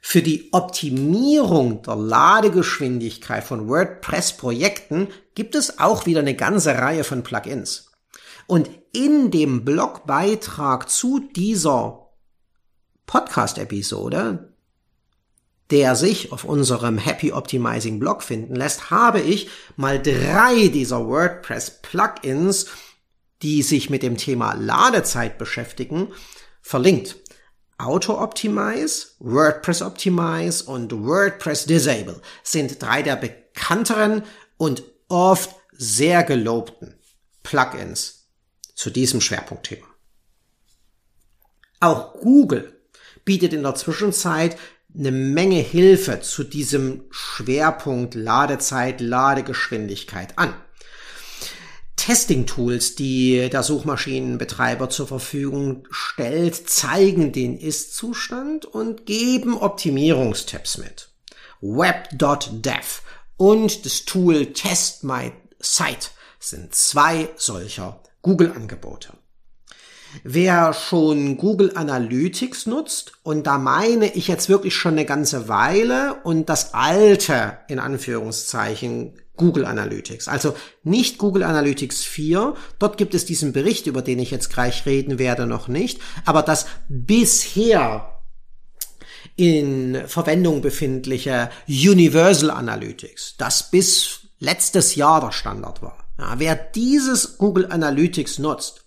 Für 0.02 0.22
die 0.22 0.50
Optimierung 0.54 1.82
der 1.82 1.96
Ladegeschwindigkeit 1.96 3.44
von 3.44 3.68
WordPress-Projekten 3.68 5.10
gibt 5.36 5.56
es 5.56 5.80
auch 5.80 6.06
wieder 6.06 6.22
eine 6.22 6.36
ganze 6.36 6.76
Reihe 6.76 7.04
von 7.04 7.24
Plugins. 7.24 7.92
Und 8.48 8.70
in 8.92 9.30
dem 9.30 9.64
Blogbeitrag 9.66 10.90
zu 10.90 11.20
dieser 11.36 12.10
Podcast-Episode, 13.06 14.54
der 15.70 15.96
sich 15.96 16.32
auf 16.32 16.46
unserem 16.46 16.98
Happy 16.98 17.32
Optimizing 17.32 18.00
Blog 18.00 18.24
finden 18.24 18.56
lässt, 18.56 18.90
habe 18.90 19.20
ich 19.20 19.50
mal 19.76 20.02
drei 20.02 20.70
dieser 20.70 21.08
WordPress-Plugins, 21.08 22.68
die 23.42 23.62
sich 23.62 23.90
mit 23.90 24.02
dem 24.02 24.18
Thema 24.18 24.54
Ladezeit 24.54 25.38
beschäftigen, 25.38 26.08
verlinkt. 26.62 27.18
Auto 27.80 28.22
Optimize, 28.22 29.08
WordPress 29.20 29.82
Optimize 29.82 30.66
und 30.66 30.92
WordPress 30.92 31.66
Disable 31.66 32.22
sind 32.44 32.82
drei 32.82 33.02
der 33.02 33.16
bekannteren 33.16 34.24
und 34.58 34.84
oft 35.08 35.56
sehr 35.72 36.24
gelobten 36.24 37.00
Plugins 37.42 38.28
zu 38.76 38.90
diesem 38.90 39.22
Schwerpunktthema. 39.22 39.88
Auch 41.80 42.20
Google 42.20 42.82
bietet 43.24 43.54
in 43.54 43.64
der 43.64 43.76
Zwischenzeit 43.76 44.58
eine 44.94 45.12
Menge 45.12 45.62
Hilfe 45.62 46.20
zu 46.20 46.44
diesem 46.44 47.06
Schwerpunkt 47.12 48.14
Ladezeit, 48.14 49.00
Ladegeschwindigkeit 49.00 50.38
an. 50.38 50.54
Testing-Tools, 52.10 52.96
die 52.96 53.52
der 53.52 53.62
Suchmaschinenbetreiber 53.62 54.90
zur 54.90 55.06
Verfügung 55.06 55.88
stellt, 55.92 56.68
zeigen 56.68 57.32
den 57.32 57.56
Ist-Zustand 57.56 58.66
und 58.66 59.06
geben 59.06 59.56
Optimierungstipps 59.56 60.80
mit. 60.80 61.12
Web.dev 61.62 63.02
und 63.38 63.86
das 63.86 64.06
Tool 64.06 64.54
Test 64.54 65.04
My 65.04 65.34
Site 65.60 66.08
sind 66.40 66.74
zwei 66.74 67.30
solcher 67.36 68.02
Google-Angebote. 68.24 69.14
Wer 70.24 70.74
schon 70.74 71.38
Google 71.38 71.72
Analytics 71.76 72.66
nutzt, 72.66 73.14
und 73.24 73.48
da 73.48 73.58
meine 73.58 74.14
ich 74.14 74.28
jetzt 74.28 74.50
wirklich 74.50 74.76
schon 74.76 74.94
eine 74.94 75.06
ganze 75.06 75.48
Weile 75.48 76.16
und 76.24 76.50
das 76.50 76.74
alte, 76.74 77.60
in 77.68 77.80
Anführungszeichen, 77.80 79.14
Google 79.36 79.66
Analytics. 79.66 80.28
Also 80.28 80.56
nicht 80.84 81.18
Google 81.18 81.44
Analytics 81.44 82.04
4. 82.04 82.56
Dort 82.78 82.98
gibt 82.98 83.14
es 83.16 83.26
diesen 83.26 83.54
Bericht, 83.54 83.88
über 83.88 84.02
den 84.02 84.20
ich 84.20 84.32
jetzt 84.32 84.50
gleich 84.52 84.86
reden 84.86 85.18
werde, 85.18 85.48
noch 85.48 85.68
nicht. 85.68 86.00
Aber 86.26 86.42
das 86.44 86.66
bisher 86.90 88.20
in 89.38 90.04
Verwendung 90.08 90.62
befindliche 90.62 91.50
Universal 91.68 92.52
Analytics, 92.52 93.36
das 93.38 93.72
bis 93.72 94.28
letztes 94.40 94.96
Jahr 94.96 95.22
der 95.22 95.32
Standard 95.32 95.82
war. 95.82 96.04
Ja, 96.18 96.36
wer 96.38 96.56
dieses 96.56 97.38
Google 97.38 97.68
Analytics 97.72 98.40
nutzt, 98.40 98.84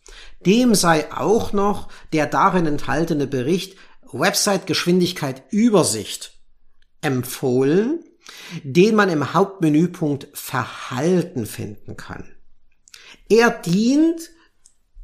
dem 0.47 0.75
sei 0.75 1.13
auch 1.13 1.53
noch 1.53 1.89
der 2.13 2.27
darin 2.27 2.67
enthaltene 2.67 3.27
Bericht 3.27 3.77
Website 4.13 4.67
Geschwindigkeit 4.67 5.43
Übersicht 5.51 6.33
empfohlen, 7.01 8.05
den 8.63 8.95
man 8.95 9.09
im 9.09 9.35
Hauptmenüpunkt 9.35 10.29
Verhalten 10.35 11.47
finden 11.47 11.97
kann. 11.97 12.35
Er 13.29 13.51
dient 13.51 14.31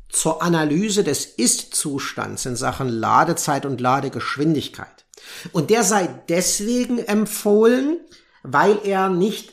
zur 0.08 0.42
Analyse 0.42 1.04
des 1.04 1.26
Ist-Zustands 1.26 2.46
in 2.46 2.56
Sachen 2.56 2.88
Ladezeit 2.88 3.66
und 3.66 3.80
Ladegeschwindigkeit. 3.80 5.06
Und 5.52 5.70
der 5.70 5.84
sei 5.84 6.08
deswegen 6.28 6.98
empfohlen, 6.98 8.00
weil 8.42 8.78
er 8.84 9.08
nicht 9.08 9.52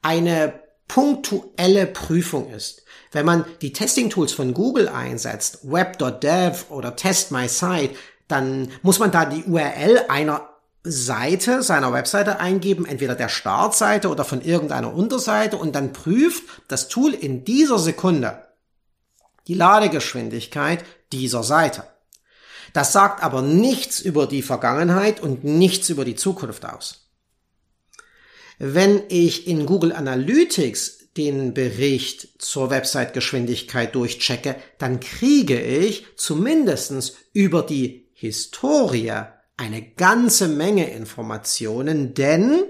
eine 0.00 0.60
punktuelle 0.88 1.86
Prüfung 1.86 2.50
ist. 2.50 2.84
Wenn 3.12 3.26
man 3.26 3.44
die 3.60 3.72
Testing-Tools 3.72 4.32
von 4.32 4.54
Google 4.54 4.88
einsetzt, 4.88 5.70
web.dev 5.70 6.70
oder 6.70 6.96
Test 6.96 7.30
My 7.30 7.48
Site, 7.48 7.94
dann 8.26 8.70
muss 8.82 8.98
man 8.98 9.10
da 9.10 9.26
die 9.26 9.44
URL 9.44 10.06
einer 10.08 10.48
Seite 10.84 11.62
seiner 11.62 11.92
Webseite 11.92 12.40
eingeben, 12.40 12.86
entweder 12.86 13.14
der 13.14 13.28
Startseite 13.28 14.08
oder 14.08 14.24
von 14.24 14.40
irgendeiner 14.40 14.92
Unterseite 14.92 15.56
und 15.56 15.76
dann 15.76 15.92
prüft 15.92 16.42
das 16.66 16.88
Tool 16.88 17.12
in 17.12 17.44
dieser 17.44 17.78
Sekunde 17.78 18.48
die 19.46 19.54
Ladegeschwindigkeit 19.54 20.84
dieser 21.12 21.42
Seite. 21.42 21.84
Das 22.72 22.92
sagt 22.92 23.22
aber 23.22 23.42
nichts 23.42 24.00
über 24.00 24.26
die 24.26 24.42
Vergangenheit 24.42 25.20
und 25.20 25.44
nichts 25.44 25.88
über 25.90 26.04
die 26.04 26.16
Zukunft 26.16 26.64
aus. 26.64 27.10
Wenn 28.58 29.02
ich 29.08 29.46
in 29.46 29.66
Google 29.66 29.92
Analytics 29.92 31.01
den 31.16 31.54
Bericht 31.54 32.42
zur 32.42 32.70
Website-Geschwindigkeit 32.70 33.94
durchchecke, 33.94 34.56
dann 34.78 35.00
kriege 35.00 35.60
ich 35.60 36.06
zumindestens 36.16 37.16
über 37.32 37.62
die 37.62 38.06
Historie 38.14 39.12
eine 39.56 39.82
ganze 39.82 40.48
Menge 40.48 40.90
Informationen, 40.90 42.14
denn 42.14 42.64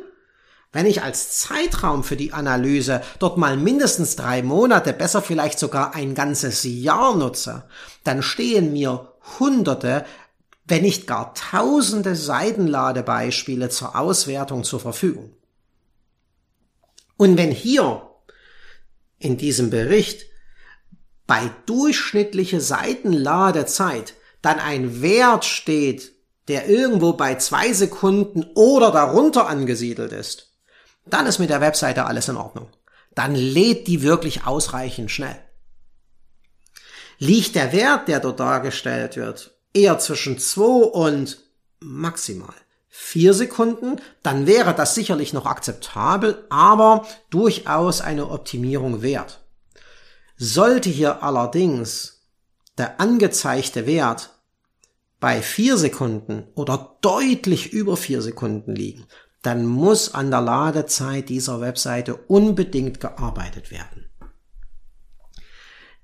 wenn 0.72 0.86
ich 0.86 1.02
als 1.02 1.38
Zeitraum 1.38 2.02
für 2.02 2.16
die 2.16 2.32
Analyse 2.32 3.02
dort 3.18 3.36
mal 3.36 3.56
mindestens 3.56 4.16
drei 4.16 4.42
Monate, 4.42 4.92
besser 4.94 5.20
vielleicht 5.20 5.58
sogar 5.58 5.94
ein 5.94 6.14
ganzes 6.14 6.64
Jahr 6.64 7.14
nutze, 7.14 7.64
dann 8.04 8.22
stehen 8.22 8.72
mir 8.72 9.12
hunderte, 9.38 10.06
wenn 10.64 10.82
nicht 10.82 11.06
gar 11.06 11.34
tausende 11.34 12.16
Seitenladebeispiele 12.16 13.68
zur 13.68 13.96
Auswertung 13.96 14.64
zur 14.64 14.80
Verfügung. 14.80 15.34
Und 17.18 17.36
wenn 17.36 17.50
hier 17.50 18.08
in 19.22 19.36
diesem 19.36 19.70
Bericht 19.70 20.26
bei 21.26 21.50
durchschnittliche 21.66 22.60
Seitenladezeit 22.60 24.14
dann 24.42 24.58
ein 24.58 25.00
Wert 25.00 25.44
steht, 25.44 26.12
der 26.48 26.68
irgendwo 26.68 27.12
bei 27.12 27.36
zwei 27.36 27.72
Sekunden 27.72 28.44
oder 28.54 28.90
darunter 28.90 29.46
angesiedelt 29.46 30.12
ist, 30.12 30.52
dann 31.06 31.26
ist 31.26 31.38
mit 31.38 31.50
der 31.50 31.60
Webseite 31.60 32.06
alles 32.06 32.28
in 32.28 32.36
Ordnung. 32.36 32.68
Dann 33.14 33.34
lädt 33.34 33.86
die 33.86 34.02
wirklich 34.02 34.44
ausreichend 34.46 35.10
schnell. 35.10 35.38
Liegt 37.18 37.54
der 37.54 37.72
Wert, 37.72 38.08
der 38.08 38.18
dort 38.18 38.40
dargestellt 38.40 39.16
wird, 39.16 39.56
eher 39.72 39.98
zwischen 40.00 40.38
zwei 40.38 40.84
und 40.84 41.38
maximal 41.78 42.54
vier 42.94 43.32
Sekunden, 43.32 44.02
dann 44.22 44.46
wäre 44.46 44.74
das 44.74 44.94
sicherlich 44.94 45.32
noch 45.32 45.46
akzeptabel, 45.46 46.44
aber 46.50 47.06
durchaus 47.30 48.02
eine 48.02 48.28
Optimierung 48.28 49.00
wert. 49.00 49.40
Sollte 50.36 50.90
hier 50.90 51.22
allerdings 51.22 52.20
der 52.76 53.00
angezeigte 53.00 53.86
Wert 53.86 54.38
bei 55.20 55.40
vier 55.40 55.78
Sekunden 55.78 56.48
oder 56.54 56.98
deutlich 57.00 57.72
über 57.72 57.96
vier 57.96 58.20
Sekunden 58.20 58.76
liegen, 58.76 59.06
dann 59.40 59.64
muss 59.64 60.12
an 60.12 60.30
der 60.30 60.42
Ladezeit 60.42 61.30
dieser 61.30 61.62
Webseite 61.62 62.14
unbedingt 62.14 63.00
gearbeitet 63.00 63.70
werden. 63.70 64.11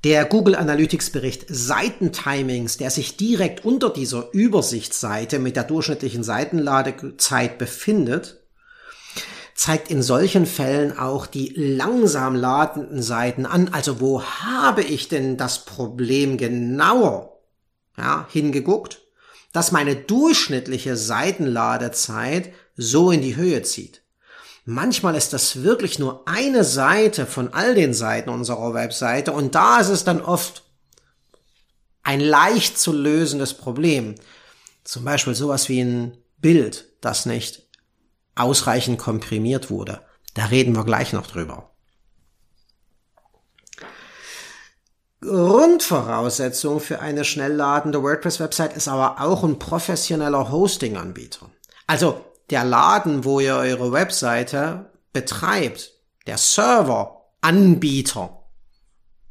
Der 0.04 0.26
Google 0.26 0.54
Analytics 0.54 1.11
Bericht 1.11 1.46
Seitentimings, 1.48 2.76
der 2.76 2.90
sich 2.90 3.16
direkt 3.16 3.64
unter 3.64 3.90
dieser 3.90 4.32
Übersichtsseite 4.32 5.40
mit 5.40 5.56
der 5.56 5.64
durchschnittlichen 5.64 6.22
Seitenladezeit 6.22 7.58
befindet, 7.58 8.40
zeigt 9.56 9.90
in 9.90 10.02
solchen 10.02 10.46
Fällen 10.46 10.96
auch 10.96 11.26
die 11.26 11.52
langsam 11.56 12.37
ladenden 12.37 13.02
Seiten 13.02 13.44
an. 13.44 13.70
Also 13.70 14.00
wo 14.00 14.22
habe 14.22 14.82
ich 14.82 15.08
denn 15.08 15.37
das 15.37 15.64
Problem 15.64 16.38
genauer 16.38 17.40
ja, 17.96 18.28
hingeguckt, 18.30 19.00
dass 19.52 19.72
meine 19.72 19.96
durchschnittliche 19.96 20.96
Seitenladezeit 20.96 22.52
so 22.76 23.11
in 23.11 23.20
die 23.20 23.34
Höhe 23.34 23.62
zieht. 23.62 24.02
Manchmal 24.70 25.14
ist 25.14 25.33
das 25.33 25.62
wirklich 25.62 25.98
nur 25.98 26.28
eine 26.28 26.62
Seite 26.62 27.24
von 27.24 27.54
all 27.54 27.74
den 27.74 27.94
Seiten 27.94 28.28
unserer 28.28 28.74
Webseite 28.74 29.33
und 29.33 29.54
da 29.54 29.81
ist 29.81 29.88
es 29.88 30.04
dann 30.04 30.20
oft 30.20 30.62
ein 32.02 32.20
leicht 32.20 32.78
zu 32.78 32.92
lösendes 32.92 33.54
Problem. 33.54 34.16
Zum 34.85 35.07
Beispiel 35.07 35.35
sowas 35.35 35.70
wie 35.70 35.81
ein 35.81 36.18
Bild, 36.37 36.85
das 37.00 37.24
nicht 37.24 37.66
ausreichend 38.35 38.98
komprimiert 38.98 39.70
wurde. 39.70 40.02
Da 40.35 40.44
reden 40.44 40.76
wir 40.76 40.85
gleich 40.85 41.14
noch 41.14 41.26
drüber. 41.28 41.70
Grundvoraussetzung 45.22 46.81
für 46.81 47.00
eine 47.00 47.24
schnell 47.24 47.54
ladende 47.54 48.02
WordPress-Website 48.02 48.76
ist 48.76 48.88
aber 48.88 49.22
auch 49.22 49.44
ein 49.44 49.59
professioneller 49.59 50.50
Hosting-Anbieter. 50.50 51.50
Also 51.87 52.27
der 52.50 52.64
Laden, 52.64 53.24
wo 53.24 53.40
ihr 53.40 53.56
eure 53.56 53.92
Webseite 53.92 54.90
betreibt, 55.12 55.92
der 56.26 56.38
Server, 56.38 57.30
Anbieter, 57.40 58.44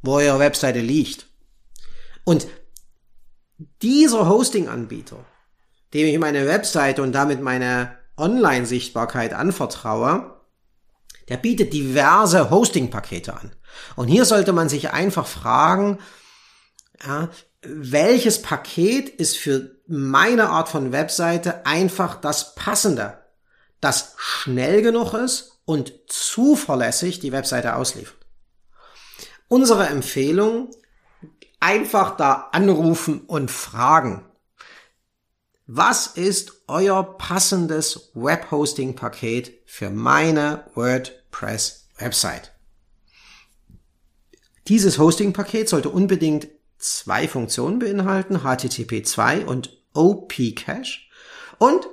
wo 0.02 0.16
eure 0.16 0.40
Webseite 0.40 0.80
liegt. 0.80 1.28
Und 2.24 2.48
dieser 3.82 4.30
Hosting-Anbieter, 4.30 5.26
dem 5.94 6.08
ich 6.08 6.20
meine 6.20 6.46
Webseite 6.48 7.02
und 7.02 7.14
damit 7.14 7.42
meine 7.42 7.98
Online-Sichtbarkeit 8.18 9.34
anvertraue, 9.34 10.38
der 11.30 11.38
bietet 11.38 11.74
diverse 11.74 12.50
Hosting-Pakete 12.50 13.34
an. 13.34 13.56
Und 13.96 14.08
hier 14.08 14.26
sollte 14.26 14.54
man 14.54 14.70
sich 14.70 14.92
einfach 14.92 15.28
fragen, 15.28 16.00
ja, 17.06 17.30
welches 17.62 18.42
Paket 18.42 19.10
ist 19.10 19.38
für 19.38 19.77
meine 19.88 20.50
Art 20.50 20.70
von 20.70 20.92
Webseite 20.92 21.66
einfach 21.66 22.20
das 22.20 22.56
passende, 22.56 23.18
das 23.82 24.14
schnell 24.18 24.82
genug 24.82 25.14
ist 25.14 25.60
und 25.66 25.94
zuverlässig 26.08 27.20
die 27.20 27.32
Webseite 27.32 27.76
ausliefert. 27.76 28.18
Unsere 29.48 29.88
Empfehlung, 29.88 30.72
einfach 31.60 32.18
da 32.18 32.50
anrufen 32.52 33.22
und 33.22 33.50
fragen. 33.50 34.26
Was 35.66 36.08
ist 36.08 36.64
euer 36.68 37.18
passendes 37.18 38.12
Webhosting-Paket 38.14 39.64
für 39.66 39.90
meine 39.90 40.66
WordPress-Website? 40.76 42.54
Dieses 44.68 44.98
Hosting-Paket 44.98 45.70
sollte 45.70 45.90
unbedingt 45.90 46.48
zwei 46.78 47.28
Funktionen 47.28 47.80
beinhalten, 47.80 48.44
HTTP 48.44 49.06
2 49.06 49.46
und 49.46 49.77
OP 49.98 50.34
Cache. 50.56 51.00
Und 51.58 51.88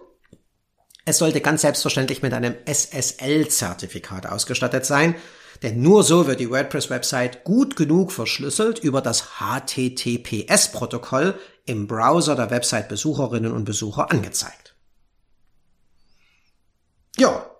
es 1.04 1.18
sollte 1.18 1.40
ganz 1.40 1.62
selbstverständlich 1.62 2.22
mit 2.22 2.32
einem 2.32 2.54
SSL-Zertifikat 2.66 4.26
ausgestattet 4.26 4.86
sein, 4.86 5.16
denn 5.62 5.82
nur 5.82 6.02
so 6.02 6.26
wird 6.26 6.40
die 6.40 6.50
WordPress-Website 6.50 7.44
gut 7.44 7.76
genug 7.76 8.12
verschlüsselt 8.12 8.78
über 8.78 9.00
das 9.00 9.24
HTTPS-Protokoll 9.38 11.38
im 11.66 11.86
Browser 11.86 12.36
der 12.36 12.50
Website-Besucherinnen 12.50 13.52
und 13.52 13.64
Besucher 13.64 14.10
angezeigt. 14.10 14.74
Ja, 17.16 17.50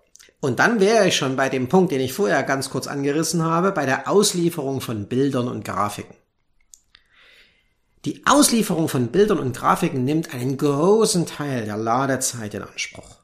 und 0.40 0.59
dann 0.59 0.80
wäre 0.80 1.09
ich 1.09 1.16
schon 1.16 1.37
bei 1.37 1.48
dem 1.48 1.68
Punkt, 1.68 1.92
den 1.92 2.00
ich 2.00 2.12
vorher 2.12 2.42
ganz 2.42 2.68
kurz 2.68 2.87
angerissen 2.87 3.42
habe, 3.42 3.72
bei 3.72 3.87
der 3.87 4.11
Auslieferung 4.11 4.83
von 4.83 5.07
Bildern 5.07 5.48
und 5.48 5.64
Grafiken. 5.64 6.16
Die 8.05 8.27
Auslieferung 8.27 8.88
von 8.88 9.09
Bildern 9.09 9.38
und 9.38 9.57
Grafiken 9.57 10.05
nimmt 10.05 10.35
einen 10.35 10.59
großen 10.59 11.27
Teil 11.27 11.64
der 11.64 11.77
Ladezeit 11.77 12.53
in 12.55 12.62
Anspruch. 12.62 13.17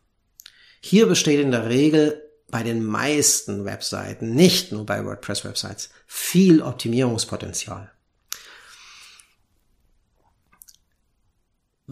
Hier 0.80 1.06
besteht 1.06 1.40
in 1.40 1.50
der 1.50 1.68
Regel 1.68 2.22
bei 2.50 2.62
den 2.62 2.82
meisten 2.82 3.64
Webseiten, 3.64 4.34
nicht 4.34 4.72
nur 4.72 4.86
bei 4.86 5.04
WordPress-Websites, 5.04 5.90
viel 6.06 6.62
Optimierungspotenzial. 6.62 7.92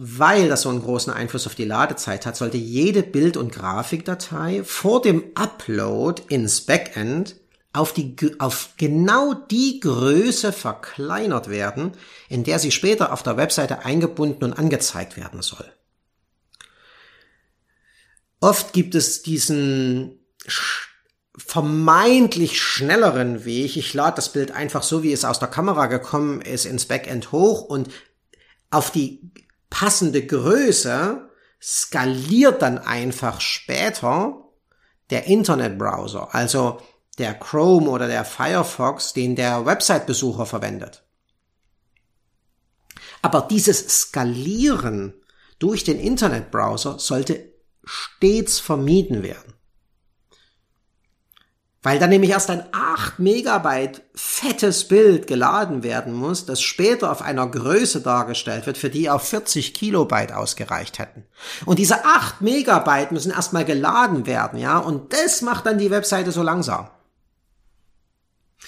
weil 0.01 0.47
das 0.47 0.61
so 0.61 0.69
einen 0.69 0.81
großen 0.81 1.11
Einfluss 1.11 1.45
auf 1.45 1.55
die 1.55 1.65
Ladezeit 1.65 2.25
hat, 2.25 2.37
sollte 2.37 2.55
jede 2.55 3.03
Bild- 3.03 3.35
und 3.35 3.51
Grafikdatei 3.51 4.63
vor 4.63 5.01
dem 5.01 5.25
Upload 5.35 6.23
ins 6.29 6.61
Backend 6.61 7.35
auf, 7.73 7.93
die, 7.93 8.15
auf 8.39 8.71
genau 8.77 9.33
die 9.33 9.79
Größe 9.79 10.51
verkleinert 10.51 11.49
werden, 11.49 11.91
in 12.27 12.43
der 12.43 12.59
sie 12.59 12.71
später 12.71 13.13
auf 13.13 13.23
der 13.23 13.37
Webseite 13.37 13.85
eingebunden 13.85 14.43
und 14.43 14.53
angezeigt 14.53 15.17
werden 15.17 15.41
soll. 15.41 15.71
Oft 18.41 18.73
gibt 18.73 18.95
es 18.95 19.21
diesen 19.21 20.19
vermeintlich 21.37 22.61
schnelleren 22.61 23.45
Weg. 23.45 23.77
Ich 23.77 23.93
lade 23.93 24.15
das 24.15 24.31
Bild 24.31 24.51
einfach 24.51 24.83
so, 24.83 25.03
wie 25.03 25.13
es 25.13 25.25
aus 25.25 25.39
der 25.39 25.47
Kamera 25.47 25.85
gekommen 25.87 26.41
ist, 26.41 26.65
ins 26.65 26.85
Backend 26.85 27.31
hoch 27.31 27.61
und 27.61 27.89
auf 28.71 28.91
die 28.91 29.31
passende 29.69 30.25
Größe 30.25 31.29
skaliert 31.61 32.61
dann 32.61 32.77
einfach 32.77 33.41
später 33.41 34.45
der 35.09 35.25
Internetbrowser, 35.25 36.33
also 36.33 36.79
der 37.19 37.35
Chrome 37.35 37.89
oder 37.89 38.07
der 38.07 38.25
Firefox, 38.25 39.13
den 39.13 39.35
der 39.35 39.65
Website-Besucher 39.65 40.45
verwendet. 40.45 41.03
Aber 43.21 43.41
dieses 43.49 43.87
Skalieren 43.87 45.13
durch 45.59 45.83
den 45.83 45.99
Internetbrowser 45.99 46.99
sollte 46.99 47.53
stets 47.83 48.59
vermieden 48.59 49.23
werden. 49.23 49.53
Weil 51.81 51.97
dann 51.97 52.09
nämlich 52.09 52.31
erst 52.31 52.49
ein 52.49 52.65
8 52.73 53.19
Megabyte 53.19 54.01
fettes 54.13 54.89
Bild 54.89 55.27
geladen 55.27 55.81
werden 55.81 56.13
muss, 56.13 56.45
das 56.45 56.61
später 56.61 57.09
auf 57.09 57.21
einer 57.21 57.47
Größe 57.47 58.01
dargestellt 58.01 58.65
wird, 58.65 58.77
für 58.77 58.89
die 58.89 59.09
auch 59.09 59.21
40 59.21 59.73
Kilobyte 59.73 60.33
ausgereicht 60.33 60.99
hätten. 60.99 61.25
Und 61.65 61.79
diese 61.79 62.03
8 62.03 62.41
Megabyte 62.41 63.13
müssen 63.13 63.31
erstmal 63.31 63.63
geladen 63.63 64.25
werden, 64.25 64.59
ja, 64.59 64.77
und 64.77 65.13
das 65.13 65.41
macht 65.41 65.65
dann 65.65 65.77
die 65.77 65.89
Webseite 65.89 66.33
so 66.33 66.43
langsam. 66.43 66.89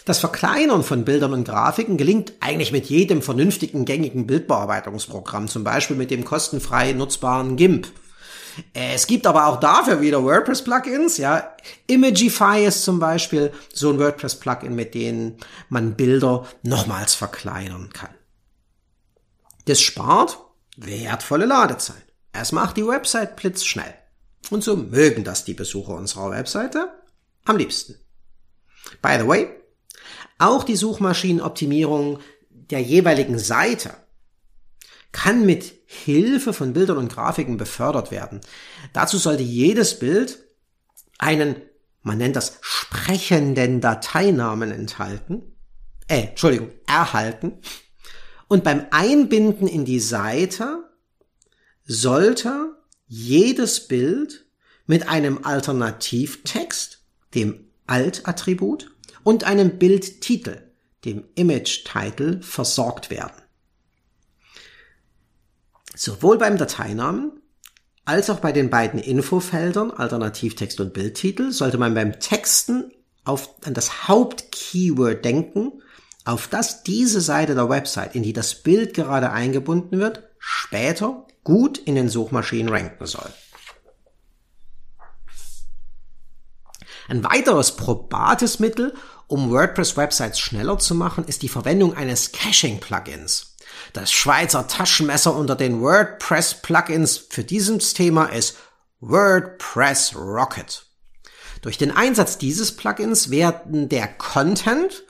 Das 0.05 0.19
Verkleinern 0.19 0.83
von 0.83 1.05
Bildern 1.05 1.33
und 1.33 1.43
Grafiken 1.43 1.97
gelingt 1.97 2.33
eigentlich 2.39 2.71
mit 2.71 2.87
jedem 2.87 3.21
vernünftigen 3.21 3.85
gängigen 3.85 4.25
Bildbearbeitungsprogramm, 4.25 5.47
zum 5.47 5.63
Beispiel 5.63 5.95
mit 5.95 6.09
dem 6.09 6.25
kostenfrei 6.25 6.93
nutzbaren 6.93 7.55
GIMP. 7.55 7.87
Es 8.73 9.07
gibt 9.07 9.27
aber 9.27 9.47
auch 9.47 9.59
dafür 9.59 10.01
wieder 10.01 10.23
WordPress-Plugins, 10.23 11.17
ja. 11.17 11.55
Imagify 11.87 12.65
ist 12.65 12.83
zum 12.83 12.99
Beispiel 12.99 13.51
so 13.73 13.91
ein 13.91 13.99
WordPress-Plugin, 13.99 14.75
mit 14.75 14.93
dem 14.93 15.37
man 15.69 15.95
Bilder 15.95 16.45
nochmals 16.63 17.13
verkleinern 17.13 17.91
kann. 17.93 18.13
Das 19.65 19.79
spart 19.79 20.37
wertvolle 20.75 21.45
Ladezeit. 21.45 22.03
Es 22.33 22.51
macht 22.51 22.77
die 22.77 22.87
Website 22.87 23.35
blitzschnell. 23.35 23.93
Und 24.49 24.63
so 24.63 24.75
mögen 24.75 25.23
das 25.23 25.45
die 25.45 25.53
Besucher 25.53 25.93
unserer 25.93 26.31
Webseite 26.31 26.89
am 27.45 27.57
liebsten. 27.57 27.95
By 29.01 29.17
the 29.19 29.27
way, 29.27 29.60
auch 30.41 30.63
die 30.63 30.75
Suchmaschinenoptimierung 30.75 32.19
der 32.49 32.81
jeweiligen 32.81 33.37
Seite 33.37 33.93
kann 35.11 35.45
mit 35.45 35.73
Hilfe 35.85 36.53
von 36.53 36.73
Bildern 36.73 36.97
und 36.97 37.13
Grafiken 37.13 37.57
befördert 37.57 38.11
werden. 38.11 38.41
Dazu 38.93 39.17
sollte 39.17 39.43
jedes 39.43 39.99
Bild 39.99 40.39
einen, 41.17 41.57
man 42.01 42.17
nennt 42.17 42.35
das 42.35 42.57
sprechenden 42.61 43.81
Dateinamen 43.81 44.71
enthalten, 44.71 45.55
äh, 46.07 46.27
Entschuldigung, 46.29 46.71
erhalten. 46.87 47.59
Und 48.47 48.63
beim 48.63 48.85
Einbinden 48.91 49.67
in 49.67 49.85
die 49.85 49.99
Seite 49.99 50.89
sollte 51.83 52.77
jedes 53.07 53.87
Bild 53.87 54.45
mit 54.87 55.07
einem 55.07 55.43
Alternativtext, 55.43 57.03
dem 57.35 57.67
Alt-Attribut 57.85 58.90
und 59.23 59.43
einem 59.43 59.77
Bildtitel, 59.77 60.71
dem 61.05 61.25
Image-Title, 61.35 62.41
versorgt 62.41 63.09
werden. 63.09 63.41
Sowohl 65.95 66.37
beim 66.37 66.57
Dateinamen 66.57 67.41
als 68.05 68.29
auch 68.29 68.39
bei 68.39 68.51
den 68.51 68.69
beiden 68.69 68.99
Infofeldern 68.99 69.91
Alternativtext 69.91 70.79
und 70.79 70.93
Bildtitel 70.93 71.51
sollte 71.51 71.77
man 71.77 71.93
beim 71.93 72.19
Texten 72.19 72.91
auf, 73.23 73.49
an 73.63 73.73
das 73.73 74.07
Hauptkeyword 74.07 75.23
denken, 75.23 75.81
auf 76.25 76.47
das 76.47 76.83
diese 76.83 77.21
Seite 77.21 77.55
der 77.55 77.69
Website, 77.69 78.15
in 78.15 78.23
die 78.23 78.33
das 78.33 78.55
Bild 78.55 78.93
gerade 78.93 79.31
eingebunden 79.31 79.99
wird, 79.99 80.23
später 80.39 81.27
gut 81.43 81.77
in 81.77 81.95
den 81.95 82.09
Suchmaschinen 82.09 82.73
ranken 82.73 83.05
soll. 83.05 83.29
Ein 87.07 87.23
weiteres 87.23 87.75
probates 87.75 88.59
Mittel, 88.59 88.93
um 89.31 89.49
WordPress-Websites 89.49 90.39
schneller 90.39 90.77
zu 90.77 90.93
machen, 90.93 91.23
ist 91.23 91.41
die 91.41 91.47
Verwendung 91.47 91.95
eines 91.95 92.33
Caching-Plugins. 92.33 93.55
Das 93.93 94.11
Schweizer 94.11 94.67
Taschenmesser 94.67 95.33
unter 95.33 95.55
den 95.55 95.81
WordPress-Plugins 95.81 97.17
für 97.29 97.43
dieses 97.43 97.93
Thema 97.93 98.25
ist 98.25 98.57
WordPress 98.99 100.15
Rocket. 100.15 100.85
Durch 101.61 101.77
den 101.77 101.91
Einsatz 101.91 102.37
dieses 102.37 102.75
Plugins 102.75 103.29
werden 103.29 103.87
der 103.87 104.07
Content 104.09 105.03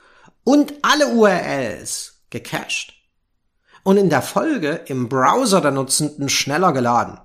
und 0.44 0.72
alle 0.82 1.08
URLs 1.08 2.22
gecached 2.30 2.94
und 3.82 3.96
in 3.96 4.08
der 4.08 4.22
Folge 4.22 4.82
im 4.86 5.08
Browser 5.08 5.60
der 5.60 5.72
Nutzenden 5.72 6.28
schneller 6.28 6.72
geladen. 6.72 7.18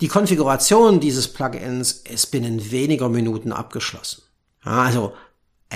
Die 0.00 0.08
Konfiguration 0.08 1.00
dieses 1.00 1.32
Plugins 1.32 1.92
ist 1.92 2.26
binnen 2.26 2.70
weniger 2.70 3.08
Minuten 3.08 3.52
abgeschlossen. 3.52 4.22
Also, 4.62 5.14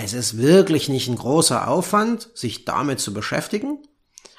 es 0.03 0.13
ist 0.13 0.37
wirklich 0.37 0.89
nicht 0.89 1.07
ein 1.07 1.15
großer 1.15 1.67
Aufwand, 1.67 2.29
sich 2.35 2.65
damit 2.65 2.99
zu 2.99 3.13
beschäftigen. 3.13 3.79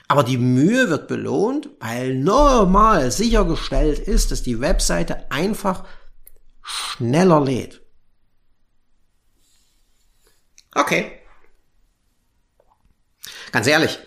Aber 0.06 0.22
die 0.22 0.38
Mühe 0.38 0.88
wird 0.88 1.08
belohnt, 1.08 1.68
weil 1.80 2.14
normal 2.14 3.10
sichergestellt 3.10 3.98
ist, 3.98 4.30
dass 4.30 4.42
die 4.42 4.60
Webseite 4.60 5.30
einfach 5.30 5.84
schneller 6.62 7.44
lädt. 7.44 7.82
Okay. 10.74 11.12
Ganz 13.52 13.66
ehrlich, 13.66 13.98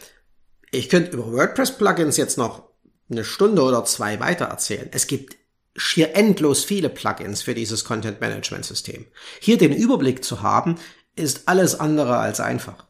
ich 0.72 0.90
könnte 0.90 1.12
über 1.12 1.32
WordPress-Plugins 1.32 2.18
jetzt 2.18 2.38
noch 2.38 2.70
eine 3.10 3.24
Stunde 3.24 3.62
oder 3.62 3.84
zwei 3.86 4.20
weiter 4.20 4.46
erzählen. 4.46 4.90
Es 4.92 5.06
gibt 5.06 5.36
schier 5.76 6.16
endlos 6.16 6.64
viele 6.64 6.90
Plugins 6.90 7.42
für 7.42 7.54
dieses 7.54 7.86
Content-Management-System. 7.86 9.06
Hier 9.40 9.58
den 9.58 9.74
Überblick 9.74 10.24
zu 10.24 10.42
haben, 10.42 10.76
ist 11.16 11.48
alles 11.48 11.80
andere 11.80 12.18
als 12.18 12.40
einfach. 12.40 12.86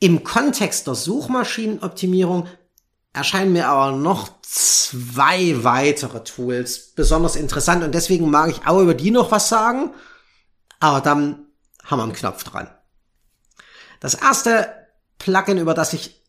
Im 0.00 0.24
Kontext 0.24 0.86
der 0.86 0.94
Suchmaschinenoptimierung 0.94 2.46
erscheinen 3.12 3.52
mir 3.52 3.68
aber 3.68 3.96
noch 3.96 4.40
zwei 4.42 5.64
weitere 5.64 6.22
Tools 6.22 6.92
besonders 6.94 7.36
interessant 7.36 7.82
und 7.82 7.94
deswegen 7.94 8.30
mag 8.30 8.50
ich 8.50 8.66
auch 8.66 8.80
über 8.80 8.94
die 8.94 9.10
noch 9.10 9.30
was 9.30 9.48
sagen. 9.48 9.92
Aber 10.80 11.00
dann 11.00 11.46
haben 11.84 11.98
wir 11.98 12.04
einen 12.04 12.12
Knopf 12.12 12.44
dran. 12.44 12.70
Das 14.00 14.14
erste 14.14 14.72
Plugin, 15.18 15.58
über 15.58 15.74
das 15.74 15.92
ich 15.92 16.22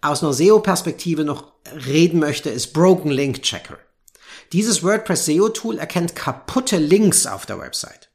aus 0.00 0.22
einer 0.22 0.32
SEO-Perspektive 0.32 1.24
noch 1.24 1.52
reden 1.86 2.20
möchte, 2.20 2.50
ist 2.50 2.72
Broken 2.72 3.10
Link 3.10 3.42
Checker. 3.42 3.78
Dieses 4.52 4.82
WordPress 4.82 5.24
SEO 5.24 5.48
Tool 5.48 5.78
erkennt 5.78 6.14
kaputte 6.14 6.76
Links 6.76 7.26
auf 7.26 7.46
der 7.46 7.58
Website. 7.58 8.10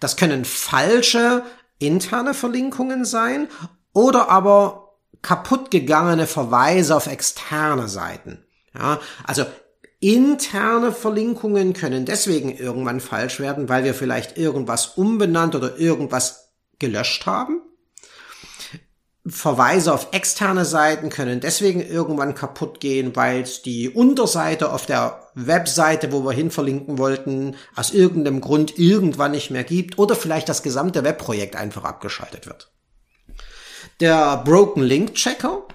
Das 0.00 0.16
können 0.16 0.44
falsche 0.44 1.42
interne 1.78 2.34
Verlinkungen 2.34 3.04
sein 3.04 3.48
oder 3.92 4.30
aber 4.30 4.94
kaputt 5.22 5.70
gegangene 5.70 6.26
Verweise 6.26 6.94
auf 6.96 7.06
externe 7.06 7.88
Seiten. 7.88 8.44
Ja, 8.74 9.00
also 9.24 9.44
interne 10.00 10.92
Verlinkungen 10.92 11.72
können 11.72 12.04
deswegen 12.04 12.54
irgendwann 12.54 13.00
falsch 13.00 13.40
werden, 13.40 13.68
weil 13.68 13.84
wir 13.84 13.94
vielleicht 13.94 14.36
irgendwas 14.36 14.86
umbenannt 14.96 15.54
oder 15.54 15.78
irgendwas 15.78 16.52
gelöscht 16.78 17.26
haben. 17.26 17.62
Verweise 19.28 19.92
auf 19.92 20.08
externe 20.12 20.64
Seiten 20.64 21.08
können 21.08 21.40
deswegen 21.40 21.80
irgendwann 21.80 22.34
kaputt 22.34 22.78
gehen, 22.78 23.16
weil 23.16 23.44
die 23.64 23.90
Unterseite 23.90 24.72
auf 24.72 24.86
der 24.86 25.30
Webseite, 25.34 26.12
wo 26.12 26.24
wir 26.24 26.32
hin 26.32 26.52
verlinken 26.52 26.98
wollten, 26.98 27.56
aus 27.74 27.92
irgendeinem 27.92 28.40
Grund 28.40 28.78
irgendwann 28.78 29.32
nicht 29.32 29.50
mehr 29.50 29.64
gibt 29.64 29.98
oder 29.98 30.14
vielleicht 30.14 30.48
das 30.48 30.62
gesamte 30.62 31.02
Webprojekt 31.02 31.56
einfach 31.56 31.82
abgeschaltet 31.82 32.46
wird. 32.46 32.70
Der 34.00 34.36
Broken 34.44 34.82
Link 34.82 35.14
Checker 35.14 35.66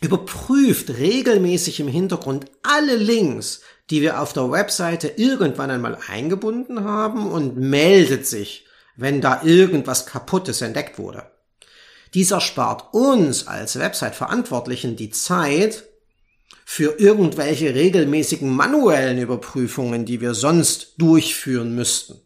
überprüft 0.00 0.90
regelmäßig 0.90 1.80
im 1.80 1.88
Hintergrund 1.88 2.46
alle 2.62 2.94
Links, 2.94 3.62
die 3.90 4.02
wir 4.02 4.20
auf 4.20 4.32
der 4.32 4.52
Webseite 4.52 5.08
irgendwann 5.16 5.70
einmal 5.70 5.98
eingebunden 6.08 6.84
haben 6.84 7.26
und 7.30 7.56
meldet 7.56 8.26
sich, 8.26 8.66
wenn 8.96 9.20
da 9.20 9.42
irgendwas 9.42 10.06
Kaputtes 10.06 10.60
entdeckt 10.60 10.98
wurde. 10.98 11.24
Dies 12.14 12.30
erspart 12.30 12.94
uns 12.94 13.46
als 13.46 13.78
Website-Verantwortlichen 13.78 14.96
die 14.96 15.10
Zeit, 15.10 15.84
für 16.70 17.00
irgendwelche 17.00 17.74
regelmäßigen 17.74 18.54
manuellen 18.54 19.16
Überprüfungen, 19.16 20.04
die 20.04 20.20
wir 20.20 20.34
sonst 20.34 20.92
durchführen 20.98 21.74
müssten. 21.74 22.20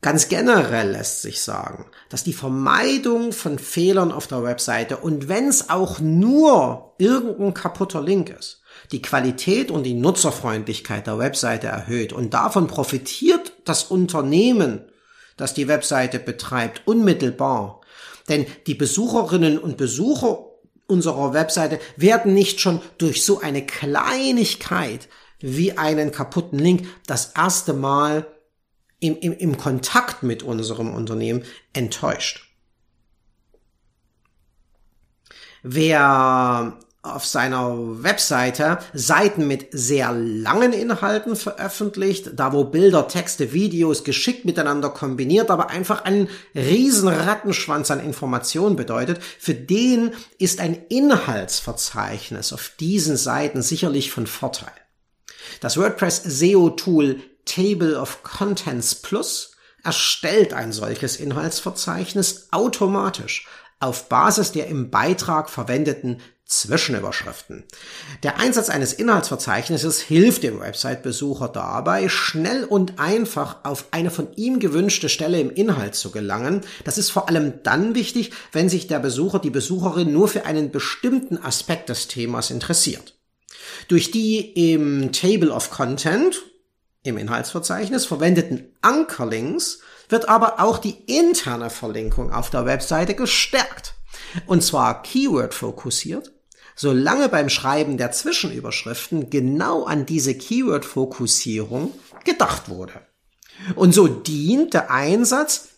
Ganz 0.00 0.28
generell 0.28 0.92
lässt 0.92 1.22
sich 1.22 1.42
sagen, 1.42 1.86
dass 2.08 2.22
die 2.22 2.32
Vermeidung 2.32 3.32
von 3.32 3.58
Fehlern 3.58 4.12
auf 4.12 4.28
der 4.28 4.44
Webseite 4.44 4.98
und 4.98 5.28
wenn 5.28 5.48
es 5.48 5.70
auch 5.70 5.98
nur 5.98 6.94
irgendein 6.98 7.52
kaputter 7.52 8.00
Link 8.00 8.30
ist, 8.30 8.62
die 8.92 9.02
Qualität 9.02 9.72
und 9.72 9.82
die 9.82 9.94
Nutzerfreundlichkeit 9.94 11.08
der 11.08 11.18
Webseite 11.18 11.66
erhöht 11.66 12.12
und 12.12 12.32
davon 12.32 12.68
profitiert 12.68 13.54
das 13.64 13.82
Unternehmen, 13.82 14.84
das 15.38 15.54
die 15.54 15.68
Webseite 15.68 16.18
betreibt, 16.18 16.82
unmittelbar. 16.86 17.80
Denn 18.28 18.44
die 18.66 18.74
Besucherinnen 18.74 19.56
und 19.56 19.78
Besucher 19.78 20.44
unserer 20.86 21.32
Webseite 21.32 21.78
werden 21.96 22.34
nicht 22.34 22.60
schon 22.60 22.82
durch 22.98 23.24
so 23.24 23.40
eine 23.40 23.64
Kleinigkeit 23.64 25.08
wie 25.40 25.78
einen 25.78 26.12
kaputten 26.12 26.58
Link 26.58 26.86
das 27.06 27.32
erste 27.34 27.72
Mal 27.72 28.26
im, 29.00 29.16
im, 29.18 29.32
im 29.32 29.56
Kontakt 29.56 30.22
mit 30.22 30.42
unserem 30.42 30.92
Unternehmen 30.92 31.44
enttäuscht. 31.72 32.44
Wer 35.62 36.78
auf 37.14 37.26
seiner 37.26 38.02
Webseite 38.02 38.78
Seiten 38.92 39.46
mit 39.46 39.68
sehr 39.72 40.12
langen 40.12 40.72
Inhalten 40.72 41.36
veröffentlicht, 41.36 42.30
da 42.34 42.52
wo 42.52 42.64
Bilder, 42.64 43.08
Texte, 43.08 43.52
Videos 43.52 44.04
geschickt 44.04 44.44
miteinander 44.44 44.90
kombiniert, 44.90 45.50
aber 45.50 45.70
einfach 45.70 46.04
einen 46.04 46.28
riesen 46.54 47.08
Rattenschwanz 47.08 47.90
an 47.90 48.00
Informationen 48.00 48.76
bedeutet, 48.76 49.20
für 49.38 49.54
den 49.54 50.12
ist 50.38 50.60
ein 50.60 50.78
Inhaltsverzeichnis 50.88 52.52
auf 52.52 52.72
diesen 52.78 53.16
Seiten 53.16 53.62
sicherlich 53.62 54.10
von 54.10 54.26
Vorteil. 54.26 54.72
Das 55.60 55.76
WordPress 55.76 56.22
SEO 56.24 56.70
Tool 56.70 57.20
Table 57.44 57.98
of 57.98 58.22
Contents 58.22 58.94
Plus 58.94 59.52
erstellt 59.82 60.52
ein 60.52 60.72
solches 60.72 61.16
Inhaltsverzeichnis 61.16 62.48
automatisch 62.50 63.46
auf 63.80 64.08
Basis 64.08 64.52
der 64.52 64.66
im 64.66 64.90
Beitrag 64.90 65.50
verwendeten 65.50 66.20
Zwischenüberschriften. 66.48 67.64
Der 68.22 68.40
Einsatz 68.40 68.70
eines 68.70 68.94
Inhaltsverzeichnisses 68.94 70.00
hilft 70.00 70.42
dem 70.42 70.60
Website-Besucher 70.60 71.48
dabei, 71.48 72.08
schnell 72.08 72.64
und 72.64 72.98
einfach 72.98 73.64
auf 73.64 73.84
eine 73.90 74.10
von 74.10 74.32
ihm 74.34 74.58
gewünschte 74.58 75.10
Stelle 75.10 75.38
im 75.40 75.50
Inhalt 75.50 75.94
zu 75.94 76.10
gelangen. 76.10 76.62
Das 76.84 76.96
ist 76.96 77.10
vor 77.10 77.28
allem 77.28 77.62
dann 77.64 77.94
wichtig, 77.94 78.32
wenn 78.52 78.70
sich 78.70 78.86
der 78.86 78.98
Besucher, 78.98 79.40
die 79.40 79.50
Besucherin 79.50 80.10
nur 80.10 80.26
für 80.26 80.46
einen 80.46 80.70
bestimmten 80.70 81.36
Aspekt 81.36 81.90
des 81.90 82.08
Themas 82.08 82.50
interessiert. 82.50 83.18
Durch 83.88 84.10
die 84.10 84.72
im 84.72 85.12
Table 85.12 85.50
of 85.50 85.70
Content 85.70 86.42
im 87.02 87.18
Inhaltsverzeichnis 87.18 88.06
verwendeten 88.06 88.74
Ankerlinks 88.80 89.80
wird 90.08 90.30
aber 90.30 90.60
auch 90.60 90.78
die 90.78 90.96
interne 91.06 91.68
Verlinkung 91.68 92.32
auf 92.32 92.48
der 92.48 92.64
Webseite 92.64 93.14
gestärkt. 93.14 93.94
Und 94.46 94.62
zwar 94.62 95.02
Keyword 95.02 95.52
fokussiert, 95.52 96.32
solange 96.78 97.28
beim 97.28 97.48
Schreiben 97.48 97.98
der 97.98 98.12
Zwischenüberschriften 98.12 99.30
genau 99.30 99.84
an 99.84 100.06
diese 100.06 100.36
Keyword-Fokussierung 100.36 101.92
gedacht 102.24 102.68
wurde. 102.68 102.92
Und 103.74 103.92
so 103.92 104.06
dient 104.06 104.74
der 104.74 104.90
Einsatz 104.90 105.70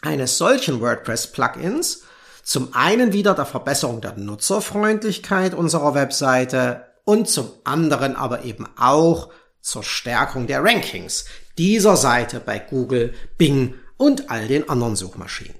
eines 0.00 0.38
solchen 0.38 0.80
WordPress-Plugins 0.80 2.02
zum 2.44 2.72
einen 2.72 3.12
wieder 3.12 3.34
der 3.34 3.46
Verbesserung 3.46 4.00
der 4.00 4.16
Nutzerfreundlichkeit 4.16 5.54
unserer 5.54 5.94
Webseite 5.94 6.86
und 7.04 7.28
zum 7.28 7.50
anderen 7.64 8.14
aber 8.14 8.44
eben 8.44 8.68
auch 8.78 9.30
zur 9.60 9.82
Stärkung 9.82 10.46
der 10.46 10.62
Rankings 10.62 11.24
dieser 11.58 11.96
Seite 11.96 12.38
bei 12.38 12.60
Google, 12.60 13.12
Bing 13.38 13.74
und 13.96 14.30
all 14.30 14.46
den 14.46 14.68
anderen 14.68 14.94
Suchmaschinen. 14.94 15.56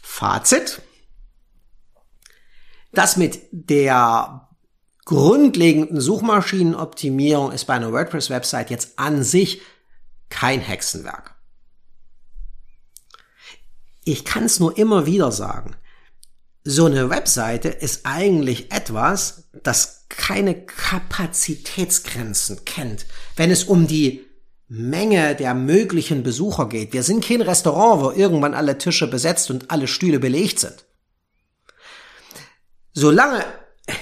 Fazit. 0.00 0.80
Das 2.96 3.16
mit 3.18 3.42
der 3.52 4.48
grundlegenden 5.04 6.00
Suchmaschinenoptimierung 6.00 7.52
ist 7.52 7.66
bei 7.66 7.74
einer 7.74 7.92
WordPress-Website 7.92 8.70
jetzt 8.70 8.98
an 8.98 9.22
sich 9.22 9.60
kein 10.30 10.60
Hexenwerk. 10.60 11.34
Ich 14.02 14.24
kann 14.24 14.44
es 14.44 14.60
nur 14.60 14.78
immer 14.78 15.04
wieder 15.04 15.30
sagen. 15.30 15.76
So 16.64 16.86
eine 16.86 17.10
Webseite 17.10 17.68
ist 17.68 18.06
eigentlich 18.06 18.72
etwas, 18.72 19.50
das 19.62 20.06
keine 20.08 20.54
Kapazitätsgrenzen 20.54 22.64
kennt, 22.64 23.04
wenn 23.36 23.50
es 23.50 23.64
um 23.64 23.86
die 23.86 24.24
Menge 24.68 25.36
der 25.36 25.52
möglichen 25.52 26.22
Besucher 26.22 26.66
geht. 26.66 26.94
Wir 26.94 27.02
sind 27.02 27.22
kein 27.22 27.42
Restaurant, 27.42 28.02
wo 28.02 28.10
irgendwann 28.10 28.54
alle 28.54 28.78
Tische 28.78 29.06
besetzt 29.06 29.50
und 29.50 29.70
alle 29.70 29.86
Stühle 29.86 30.18
belegt 30.18 30.60
sind. 30.60 30.85
Solange 32.98 33.44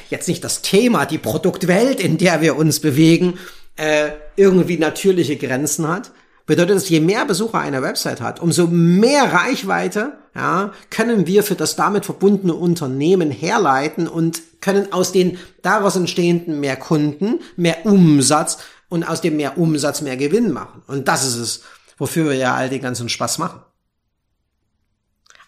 jetzt 0.09 0.29
nicht 0.29 0.45
das 0.45 0.63
Thema, 0.63 1.05
die 1.05 1.19
Produktwelt, 1.19 1.99
in 1.99 2.17
der 2.17 2.41
wir 2.43 2.55
uns 2.55 2.79
bewegen, 2.79 3.41
äh, 3.75 4.11
irgendwie 4.37 4.79
natürliche 4.79 5.37
Grenzen 5.37 5.89
hat, 5.89 6.13
bedeutet 6.47 6.77
es, 6.77 6.89
je 6.89 7.01
mehr 7.01 7.25
Besucher 7.25 7.59
eine 7.59 7.83
Website 7.83 8.21
hat, 8.21 8.41
umso 8.41 8.69
mehr 8.69 9.33
Reichweite 9.33 10.13
ja, 10.37 10.73
können 10.91 11.27
wir 11.27 11.43
für 11.43 11.57
das 11.57 11.75
damit 11.75 12.05
verbundene 12.05 12.55
Unternehmen 12.55 13.33
herleiten 13.33 14.07
und 14.07 14.43
können 14.61 14.93
aus 14.93 15.11
den 15.11 15.39
daraus 15.63 15.97
entstehenden 15.97 16.61
mehr 16.61 16.77
Kunden, 16.77 17.41
mehr 17.57 17.85
Umsatz 17.87 18.59
und 18.89 19.03
aus 19.03 19.21
dem 19.21 19.37
mehr 19.37 19.59
Umsatz 19.59 20.03
mehr 20.03 20.17
Gewinn 20.17 20.53
machen. 20.53 20.83
Und 20.87 21.09
das 21.09 21.27
ist 21.27 21.37
es, 21.37 21.63
wofür 21.99 22.27
wir 22.27 22.37
ja 22.37 22.55
all 22.55 22.69
den 22.69 22.81
ganzen 22.81 23.09
Spaß 23.09 23.39
machen. 23.39 23.61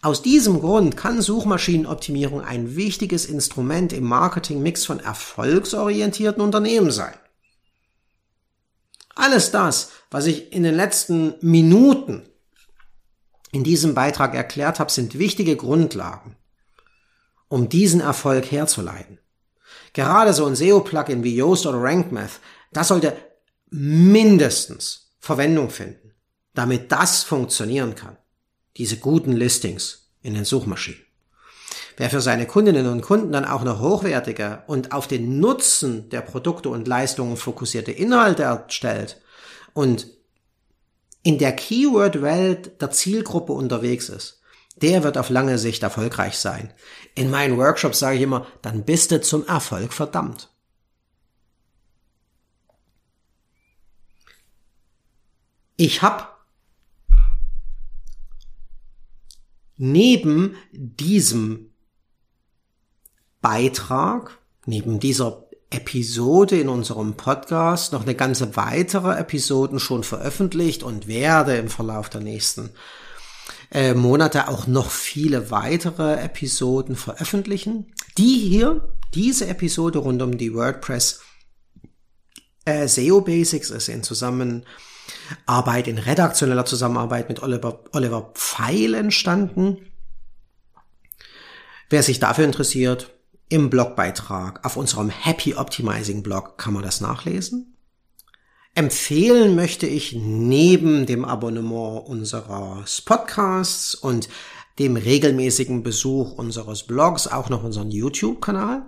Aus 0.03 0.22
diesem 0.22 0.61
Grund 0.61 0.97
kann 0.97 1.22
Suchmaschinenoptimierung 1.22 2.42
ein 2.42 2.76
wichtiges 2.76 3.26
Instrument 3.26 3.92
im 3.92 4.05
Marketingmix 4.05 4.84
von 4.84 5.01
erfolgsorientierten 5.01 6.42
Unternehmen 6.42 6.90
sein. 6.90 7.14
Alles 9.14 9.51
das, 9.51 9.92
was 10.11 10.26
ich 10.26 10.53
in 10.53 10.62
den 10.62 10.74
letzten 10.74 11.34
Minuten 11.40 12.28
in 13.51 13.64
diesem 13.64 13.94
Beitrag 13.94 14.34
erklärt 14.34 14.78
habe, 14.78 14.92
sind 14.92 15.18
wichtige 15.18 15.57
Grundlagen, 15.57 16.36
um 17.49 17.68
diesen 17.68 18.01
Erfolg 18.01 18.51
herzuleiten. 18.53 19.18
Gerade 19.94 20.34
so 20.34 20.44
ein 20.44 20.55
SEO-Plugin 20.55 21.24
wie 21.24 21.34
Yoast 21.34 21.66
oder 21.66 21.82
RankMath, 21.82 22.40
das 22.72 22.88
sollte 22.88 23.16
mindestens 23.70 25.14
Verwendung 25.18 25.70
finden, 25.70 26.12
damit 26.55 26.92
das 26.92 27.22
funktionieren 27.24 27.94
kann. 27.94 28.18
Diese 28.76 28.98
guten 28.98 29.32
Listings 29.32 30.10
in 30.22 30.34
den 30.34 30.44
Suchmaschinen. 30.44 31.00
Wer 31.96 32.10
für 32.10 32.20
seine 32.20 32.46
Kundinnen 32.46 32.86
und 32.88 33.00
Kunden 33.00 33.32
dann 33.32 33.46
auch 33.46 33.64
noch 33.64 33.80
hochwertige 33.80 34.62
und 34.66 34.92
auf 34.92 35.08
den 35.08 35.40
Nutzen 35.40 36.10
der 36.10 36.20
Produkte 36.20 36.68
und 36.68 36.86
Leistungen 36.86 37.38
fokussierte 37.38 37.90
Inhalte 37.90 38.42
erstellt 38.42 39.20
und 39.72 40.06
in 41.22 41.38
der 41.38 41.56
Keyword-Welt 41.56 42.80
der 42.80 42.90
Zielgruppe 42.90 43.52
unterwegs 43.52 44.10
ist, 44.10 44.42
der 44.76 45.02
wird 45.02 45.16
auf 45.16 45.30
lange 45.30 45.58
Sicht 45.58 45.82
erfolgreich 45.82 46.36
sein. 46.36 46.72
In 47.14 47.30
meinen 47.30 47.56
Workshops 47.56 47.98
sage 47.98 48.16
ich 48.16 48.22
immer, 48.22 48.46
dann 48.62 48.84
bist 48.84 49.10
du 49.10 49.20
zum 49.20 49.46
Erfolg 49.46 49.92
verdammt. 49.92 50.50
Ich 55.78 56.02
habe 56.02 56.36
neben 59.76 60.56
diesem 60.72 61.70
Beitrag, 63.40 64.38
neben 64.64 65.00
dieser 65.00 65.46
Episode 65.70 66.60
in 66.60 66.68
unserem 66.68 67.14
Podcast 67.14 67.92
noch 67.92 68.02
eine 68.02 68.14
ganze 68.14 68.56
weitere 68.56 69.18
Episoden 69.18 69.80
schon 69.80 70.04
veröffentlicht 70.04 70.82
und 70.82 71.06
werde 71.06 71.56
im 71.56 71.68
Verlauf 71.68 72.08
der 72.08 72.20
nächsten 72.20 72.70
äh, 73.72 73.94
Monate 73.94 74.48
auch 74.48 74.66
noch 74.66 74.90
viele 74.90 75.50
weitere 75.50 76.14
Episoden 76.14 76.96
veröffentlichen. 76.96 77.92
Die 78.16 78.38
hier, 78.38 78.88
diese 79.14 79.48
Episode 79.48 79.98
rund 79.98 80.22
um 80.22 80.38
die 80.38 80.54
WordPress 80.54 81.20
äh, 82.64 82.86
SEO 82.86 83.20
Basics 83.20 83.70
ist 83.70 83.88
in 83.88 84.02
Zusammenarbeit, 84.02 84.66
in 85.86 85.98
redaktioneller 85.98 86.64
Zusammenarbeit 86.64 87.28
mit 87.28 87.42
Oliver, 87.42 87.84
Oliver 87.92 88.32
Pfeil 88.34 88.94
entstanden. 88.94 89.78
Wer 91.88 92.02
sich 92.02 92.18
dafür 92.18 92.44
interessiert, 92.44 93.12
im 93.48 93.70
Blogbeitrag 93.70 94.64
auf 94.64 94.76
unserem 94.76 95.09
Happy 95.09 95.54
Optimizing 95.54 96.22
Blog 96.22 96.59
kann 96.59 96.74
man 96.74 96.82
das 96.82 97.00
nachlesen. 97.00 97.76
Empfehlen 98.74 99.54
möchte 99.54 99.86
ich 99.86 100.14
neben 100.14 101.07
dem 101.07 101.24
Abonnement 101.24 102.07
unserer 102.07 102.84
Podcasts 103.04 103.94
und 103.94 104.28
dem 104.78 104.96
regelmäßigen 104.96 105.82
Besuch 105.82 106.32
unseres 106.32 106.82
Blogs 106.82 107.26
auch 107.26 107.48
noch 107.48 107.64
unseren 107.64 107.90
YouTube-Kanal. 107.90 108.82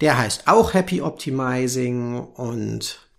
Der 0.00 0.16
heißt 0.16 0.46
auch 0.46 0.72
Happy 0.72 1.00
Optimizing 1.00 2.20
und 2.20 3.09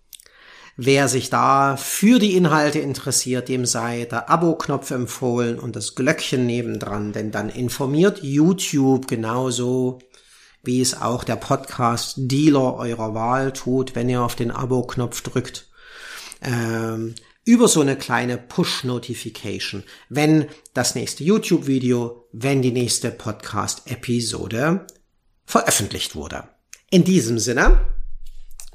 wer 0.76 1.08
sich 1.08 1.30
da 1.30 1.76
für 1.76 2.18
die 2.18 2.36
Inhalte 2.36 2.78
interessiert, 2.78 3.48
dem 3.48 3.66
sei 3.66 4.06
der 4.10 4.30
Abo-Knopf 4.30 4.90
empfohlen 4.90 5.58
und 5.58 5.76
das 5.76 5.94
Glöckchen 5.94 6.46
nebendran, 6.46 7.12
denn 7.12 7.30
dann 7.30 7.48
informiert 7.48 8.20
YouTube 8.22 9.06
genauso, 9.08 9.98
wie 10.62 10.80
es 10.80 11.00
auch 11.00 11.24
der 11.24 11.36
Podcast-Dealer 11.36 12.76
eurer 12.76 13.14
Wahl 13.14 13.52
tut, 13.52 13.94
wenn 13.94 14.08
ihr 14.08 14.22
auf 14.22 14.34
den 14.34 14.50
Abo-Knopf 14.50 15.22
drückt. 15.22 15.68
Ähm, 16.40 17.14
über 17.44 17.66
so 17.66 17.80
eine 17.80 17.96
kleine 17.96 18.38
Push-Notification, 18.38 19.82
wenn 20.08 20.46
das 20.74 20.94
nächste 20.94 21.24
YouTube-Video, 21.24 22.28
wenn 22.32 22.62
die 22.62 22.70
nächste 22.70 23.10
Podcast-Episode 23.10 24.86
veröffentlicht 25.44 26.14
wurde. 26.14 26.44
In 26.90 27.02
diesem 27.02 27.38
Sinne, 27.38 27.84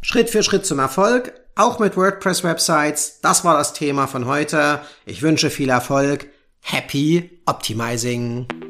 Schritt 0.02 0.30
für 0.30 0.44
Schritt 0.44 0.66
zum 0.66 0.80
Erfolg, 0.80 1.34
auch 1.58 1.80
mit 1.80 1.98
WordPress-Websites. 1.98 3.20
Das 3.22 3.44
war 3.44 3.58
das 3.58 3.74
Thema 3.74 4.08
von 4.08 4.26
heute. 4.26 4.82
Ich 5.06 5.22
wünsche 5.22 5.50
viel 5.50 5.70
Erfolg. 5.70 6.28
Happy 6.62 7.42
Optimizing. 7.46 8.67